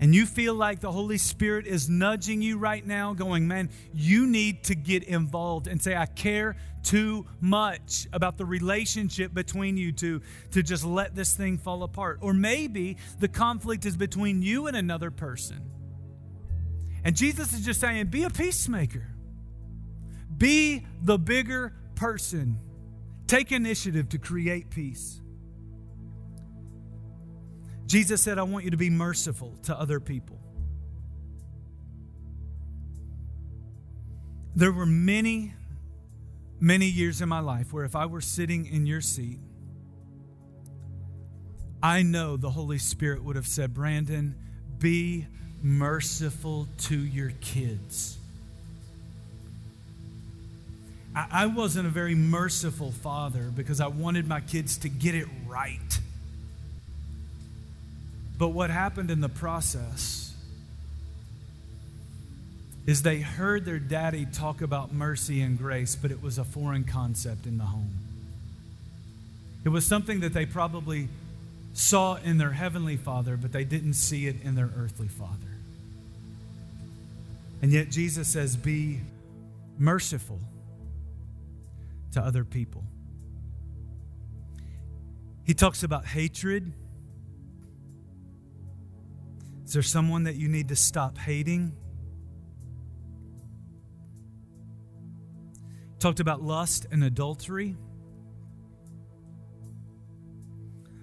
and 0.00 0.14
you 0.14 0.24
feel 0.24 0.54
like 0.54 0.80
the 0.80 0.90
Holy 0.90 1.18
Spirit 1.18 1.66
is 1.66 1.90
nudging 1.90 2.40
you 2.40 2.56
right 2.56 2.84
now, 2.84 3.12
going, 3.12 3.46
man, 3.46 3.68
you 3.92 4.26
need 4.26 4.64
to 4.64 4.74
get 4.74 5.04
involved 5.04 5.66
and 5.66 5.80
say, 5.80 5.94
I 5.94 6.06
care 6.06 6.56
too 6.82 7.26
much 7.40 8.06
about 8.10 8.38
the 8.38 8.46
relationship 8.46 9.34
between 9.34 9.76
you 9.76 9.92
two 9.92 10.22
to 10.52 10.62
just 10.62 10.86
let 10.86 11.14
this 11.14 11.34
thing 11.34 11.58
fall 11.58 11.82
apart. 11.82 12.20
Or 12.22 12.32
maybe 12.32 12.96
the 13.18 13.28
conflict 13.28 13.84
is 13.84 13.94
between 13.94 14.40
you 14.40 14.66
and 14.66 14.76
another 14.76 15.10
person. 15.10 15.60
And 17.04 17.14
Jesus 17.14 17.52
is 17.52 17.64
just 17.64 17.80
saying, 17.80 18.06
be 18.06 18.24
a 18.24 18.30
peacemaker, 18.30 19.06
be 20.36 20.86
the 21.02 21.18
bigger 21.18 21.74
person, 21.94 22.58
take 23.26 23.52
initiative 23.52 24.08
to 24.10 24.18
create 24.18 24.70
peace. 24.70 25.19
Jesus 27.90 28.22
said, 28.22 28.38
I 28.38 28.44
want 28.44 28.64
you 28.64 28.70
to 28.70 28.76
be 28.76 28.88
merciful 28.88 29.52
to 29.64 29.76
other 29.76 29.98
people. 29.98 30.38
There 34.54 34.70
were 34.70 34.86
many, 34.86 35.54
many 36.60 36.86
years 36.86 37.20
in 37.20 37.28
my 37.28 37.40
life 37.40 37.72
where 37.72 37.84
if 37.84 37.96
I 37.96 38.06
were 38.06 38.20
sitting 38.20 38.66
in 38.66 38.86
your 38.86 39.00
seat, 39.00 39.40
I 41.82 42.02
know 42.02 42.36
the 42.36 42.50
Holy 42.50 42.78
Spirit 42.78 43.24
would 43.24 43.34
have 43.34 43.48
said, 43.48 43.74
Brandon, 43.74 44.36
be 44.78 45.26
merciful 45.60 46.68
to 46.82 46.96
your 46.96 47.32
kids. 47.40 48.18
I 51.12 51.46
wasn't 51.46 51.88
a 51.88 51.90
very 51.90 52.14
merciful 52.14 52.92
father 52.92 53.50
because 53.56 53.80
I 53.80 53.88
wanted 53.88 54.28
my 54.28 54.42
kids 54.42 54.78
to 54.78 54.88
get 54.88 55.16
it 55.16 55.26
right. 55.48 55.98
But 58.40 58.48
what 58.48 58.70
happened 58.70 59.10
in 59.10 59.20
the 59.20 59.28
process 59.28 60.34
is 62.86 63.02
they 63.02 63.18
heard 63.20 63.66
their 63.66 63.78
daddy 63.78 64.24
talk 64.24 64.62
about 64.62 64.94
mercy 64.94 65.42
and 65.42 65.58
grace, 65.58 65.94
but 65.94 66.10
it 66.10 66.22
was 66.22 66.38
a 66.38 66.44
foreign 66.44 66.84
concept 66.84 67.44
in 67.44 67.58
the 67.58 67.64
home. 67.64 67.98
It 69.62 69.68
was 69.68 69.86
something 69.86 70.20
that 70.20 70.32
they 70.32 70.46
probably 70.46 71.08
saw 71.74 72.14
in 72.14 72.38
their 72.38 72.52
heavenly 72.52 72.96
father, 72.96 73.36
but 73.36 73.52
they 73.52 73.64
didn't 73.64 73.92
see 73.92 74.26
it 74.26 74.36
in 74.42 74.54
their 74.54 74.70
earthly 74.74 75.08
father. 75.08 75.58
And 77.60 77.70
yet 77.70 77.90
Jesus 77.90 78.26
says, 78.26 78.56
Be 78.56 79.00
merciful 79.78 80.38
to 82.12 82.22
other 82.22 82.44
people. 82.44 82.84
He 85.44 85.52
talks 85.52 85.82
about 85.82 86.06
hatred 86.06 86.72
is 89.70 89.74
there 89.74 89.82
someone 89.84 90.24
that 90.24 90.34
you 90.34 90.48
need 90.48 90.70
to 90.70 90.74
stop 90.74 91.16
hating? 91.16 91.72
Talked 96.00 96.18
about 96.18 96.42
lust 96.42 96.88
and 96.90 97.04
adultery. 97.04 97.76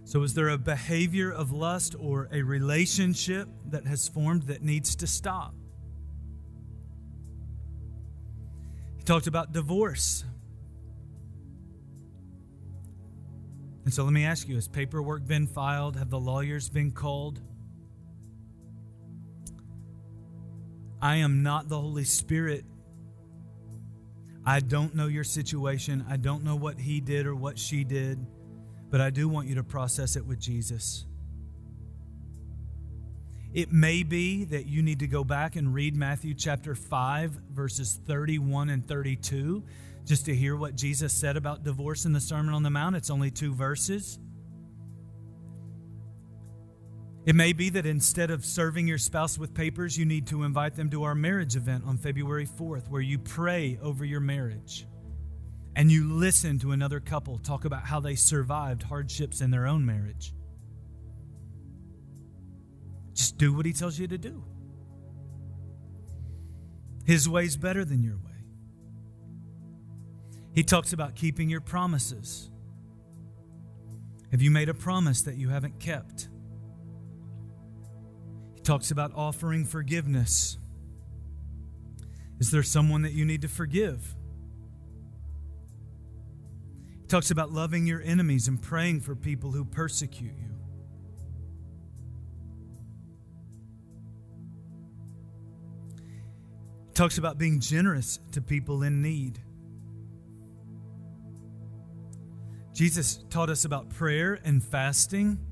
So, 0.04 0.22
is 0.22 0.34
there 0.34 0.50
a 0.50 0.58
behavior 0.58 1.32
of 1.32 1.54
lust 1.54 1.96
or 1.98 2.28
a 2.34 2.42
relationship 2.42 3.48
that 3.70 3.88
has 3.88 4.10
formed 4.10 4.44
that 4.48 4.62
needs 4.62 4.98
to 4.98 5.08
stop? 5.08 5.56
He 8.98 9.04
talked 9.06 9.28
about 9.28 9.54
divorce. 9.54 10.26
And 13.86 13.94
so, 13.94 14.04
let 14.04 14.12
me 14.12 14.26
ask 14.26 14.50
you 14.50 14.56
has 14.56 14.68
paperwork 14.68 15.26
been 15.26 15.48
filed? 15.48 15.96
Have 15.96 16.10
the 16.10 16.20
lawyers 16.20 16.70
been 16.70 16.92
called? 16.92 17.40
I 21.02 21.18
am 21.18 21.44
not 21.44 21.70
the 21.70 21.80
Holy 21.80 22.04
Spirit. 22.04 22.66
I 24.46 24.60
don't 24.62 24.96
know 24.96 25.08
your 25.08 25.24
situation. 25.24 26.06
I 26.10 26.18
don't 26.18 26.44
know 26.44 26.56
what 26.56 26.80
he 26.80 27.02
did 27.02 27.28
or 27.28 27.36
what 27.36 27.60
she 27.60 27.84
did, 27.84 28.26
but 28.90 29.02
I 29.02 29.10
do 29.10 29.28
want 29.28 29.48
you 29.48 29.56
to 29.56 29.64
process 29.64 30.16
it 30.16 30.26
with 30.26 30.40
Jesus. 30.40 31.06
It 33.54 33.72
may 33.72 34.04
be 34.04 34.46
that 34.46 34.66
you 34.66 34.82
need 34.82 35.00
to 35.00 35.08
go 35.08 35.24
back 35.24 35.56
and 35.56 35.74
read 35.74 35.96
Matthew 35.96 36.34
chapter 36.34 36.76
5, 36.76 37.32
verses 37.52 38.00
31 38.06 38.70
and 38.70 38.88
32, 38.88 39.64
just 40.06 40.26
to 40.26 40.36
hear 40.36 40.56
what 40.56 40.76
Jesus 40.76 41.14
said 41.14 41.38
about 41.38 41.64
divorce 41.64 42.06
in 42.06 42.14
the 42.14 42.20
Sermon 42.20 42.54
on 42.54 42.64
the 42.64 42.70
Mount. 42.70 42.96
It's 42.96 43.10
only 43.10 43.32
two 43.32 43.54
verses. 43.54 44.20
It 47.28 47.36
may 47.36 47.52
be 47.52 47.70
that 47.72 47.86
instead 47.86 48.32
of 48.32 48.46
serving 48.46 48.88
your 48.88 48.98
spouse 48.98 49.38
with 49.38 49.54
papers, 49.54 49.98
you 49.98 50.06
need 50.06 50.28
to 50.28 50.44
invite 50.44 50.78
them 50.78 50.90
to 50.92 51.04
our 51.04 51.14
marriage 51.14 51.58
event 51.58 51.84
on 51.86 51.98
February 51.98 52.48
4th, 52.48 52.88
where 52.88 53.02
you 53.02 53.20
pray 53.20 53.78
over 53.82 54.06
your 54.06 54.22
marriage 54.22 54.88
and 55.76 55.92
you 55.92 56.10
listen 56.10 56.58
to 56.60 56.72
another 56.72 57.02
couple 57.02 57.38
talk 57.38 57.66
about 57.66 57.84
how 57.84 58.00
they 58.00 58.16
survived 58.16 58.82
hardships 58.82 59.42
in 59.42 59.52
their 59.52 59.68
own 59.68 59.86
marriage. 59.86 60.34
Just 63.14 63.38
do 63.38 63.54
what 63.54 63.66
he 63.66 63.74
tells 63.74 64.00
you 64.00 64.08
to 64.08 64.18
do. 64.18 64.42
His 67.06 67.28
way's 67.28 67.58
better 67.58 67.84
than 67.84 68.04
your 68.04 68.16
way. 68.16 68.46
He 70.54 70.64
talks 70.64 70.94
about 70.94 71.16
keeping 71.16 71.50
your 71.50 71.60
promises. 71.60 72.50
Have 74.32 74.42
you 74.42 74.50
made 74.50 74.70
a 74.70 74.74
promise 74.74 75.24
that 75.24 75.36
you 75.36 75.50
haven't 75.50 75.82
kept? 75.82 76.30
Talks 78.68 78.92
about 78.92 79.14
offering 79.16 79.64
forgiveness. 79.64 80.58
Is 82.38 82.52
there 82.52 82.64
someone 82.64 83.04
that 83.04 83.14
you 83.14 83.24
need 83.24 83.44
to 83.44 83.48
forgive? 83.48 84.14
He 87.00 87.08
talks 87.08 87.32
about 87.32 87.54
loving 87.54 87.88
your 87.88 88.02
enemies 88.02 88.50
and 88.50 88.62
praying 88.62 89.00
for 89.00 89.16
people 89.16 89.54
who 89.54 89.64
persecute 89.64 90.34
you. 90.36 90.50
He 96.88 96.94
talks 96.94 97.18
about 97.18 97.38
being 97.38 97.62
generous 97.62 98.20
to 98.34 98.42
people 98.42 98.84
in 98.84 99.02
need. 99.02 99.40
Jesus 102.74 103.24
taught 103.30 103.50
us 103.50 103.64
about 103.64 103.92
prayer 103.92 104.38
and 104.44 104.62
fasting. 104.62 105.47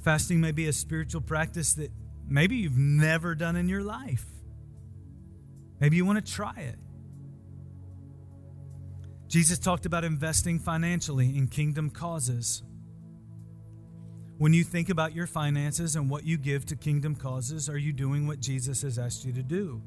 Fasting 0.00 0.40
may 0.40 0.52
be 0.52 0.66
a 0.66 0.72
spiritual 0.72 1.20
practice 1.20 1.74
that 1.74 1.92
maybe 2.26 2.56
you've 2.56 2.78
never 2.78 3.34
done 3.34 3.56
in 3.56 3.68
your 3.68 3.82
life. 3.82 4.24
Maybe 5.78 5.96
you 5.96 6.06
want 6.06 6.24
to 6.24 6.32
try 6.32 6.54
it. 6.56 6.78
Jesus 9.28 9.58
talked 9.58 9.86
about 9.86 10.04
investing 10.04 10.58
financially 10.58 11.36
in 11.36 11.48
kingdom 11.48 11.90
causes. 11.90 12.62
When 14.38 14.54
you 14.54 14.64
think 14.64 14.88
about 14.88 15.14
your 15.14 15.26
finances 15.26 15.96
and 15.96 16.08
what 16.08 16.24
you 16.24 16.38
give 16.38 16.64
to 16.66 16.76
kingdom 16.76 17.14
causes, 17.14 17.68
are 17.68 17.78
you 17.78 17.92
doing 17.92 18.26
what 18.26 18.40
Jesus 18.40 18.82
has 18.82 18.98
asked 18.98 19.24
you 19.24 19.32
to 19.34 19.42
do? 19.42 19.82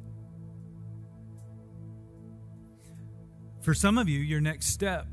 For 3.61 3.73
some 3.73 3.97
of 3.97 4.07
you, 4.07 4.19
your 4.19 4.41
next 4.41 4.67
step 4.67 5.07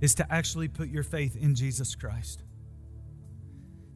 is 0.00 0.14
to 0.16 0.32
actually 0.32 0.68
put 0.68 0.88
your 0.88 1.02
faith 1.02 1.36
in 1.36 1.54
Jesus 1.54 1.94
Christ 1.94 2.42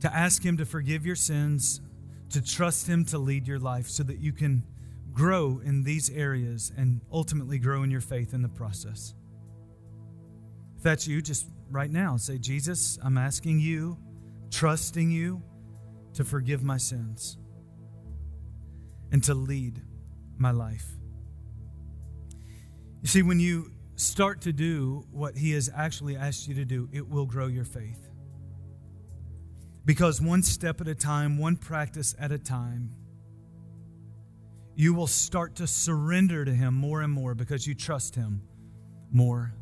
to 0.03 0.15
ask 0.15 0.45
Him 0.45 0.57
to 0.59 0.65
forgive 0.65 1.07
your 1.07 1.17
sins, 1.17 1.81
to 2.31 2.43
trust 2.43 2.89
Him 2.89 3.05
to 3.07 3.19
lead 3.19 3.47
your 3.47 3.59
life 3.59 3.89
so 3.89 4.03
that 4.03 4.19
you 4.19 4.33
can 4.33 4.65
grow 5.13 5.61
in 5.65 5.85
these 5.85 6.11
areas 6.11 6.73
and 6.77 7.01
ultimately 7.13 7.59
grow 7.59 7.83
in 7.83 7.91
your 7.91 8.01
faith 8.01 8.35
in 8.35 8.43
the 8.43 8.49
process. 8.49 9.15
If 10.77 10.83
that's 10.83 11.07
you, 11.07 11.23
just 11.23 11.47
right 11.71 11.91
now 11.91 12.17
say, 12.17 12.39
Jesus, 12.39 12.99
I'm 13.03 13.17
asking 13.17 13.61
you, 13.61 13.97
trusting 14.51 15.11
you 15.11 15.43
to 16.15 16.25
forgive 16.25 16.65
my 16.65 16.79
sins 16.79 17.39
and 19.13 19.23
to 19.25 19.35
lead 19.35 19.83
my 20.37 20.51
life. 20.51 20.87
You 23.03 23.09
see, 23.09 23.23
when 23.23 23.39
you 23.39 23.71
start 23.95 24.41
to 24.43 24.53
do 24.53 25.07
what 25.13 25.37
He 25.37 25.53
has 25.53 25.71
actually 25.73 26.17
asked 26.17 26.49
you 26.49 26.55
to 26.57 26.65
do, 26.65 26.89
it 26.93 27.09
will 27.09 27.27
grow 27.27 27.47
your 27.47 27.65
faith. 27.65 28.09
Because 29.85 30.21
one 30.21 30.43
step 30.43 30.81
at 30.81 30.89
a 30.89 30.95
time, 30.95 31.39
one 31.39 31.57
practice 31.57 32.15
at 32.19 32.31
a 32.31 32.39
time, 32.39 32.95
you 34.75 34.95
will 34.95 35.07
start 35.07 35.57
to 35.57 35.67
surrender 35.67 36.45
to 36.45 36.53
Him 36.53 36.75
more 36.75 37.03
and 37.03 37.13
more 37.13 37.35
because 37.35 37.67
you 37.67 37.75
trust 37.75 38.15
Him 38.15 38.43
more 39.11 39.53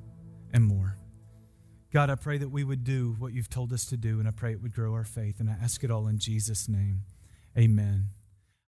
and 0.52 0.64
more. 0.64 0.96
God, 1.92 2.10
I 2.10 2.14
pray 2.14 2.38
that 2.38 2.50
we 2.50 2.62
would 2.62 2.84
do 2.84 3.16
what 3.18 3.32
you've 3.32 3.50
told 3.50 3.72
us 3.72 3.86
to 3.86 3.96
do, 3.96 4.20
and 4.20 4.28
I 4.28 4.30
pray 4.30 4.52
it 4.52 4.62
would 4.62 4.74
grow 4.74 4.92
our 4.92 5.04
faith. 5.04 5.40
And 5.40 5.50
I 5.50 5.56
ask 5.60 5.82
it 5.82 5.90
all 5.90 6.06
in 6.06 6.18
Jesus' 6.18 6.68
name. 6.68 7.02
Amen. 7.58 8.10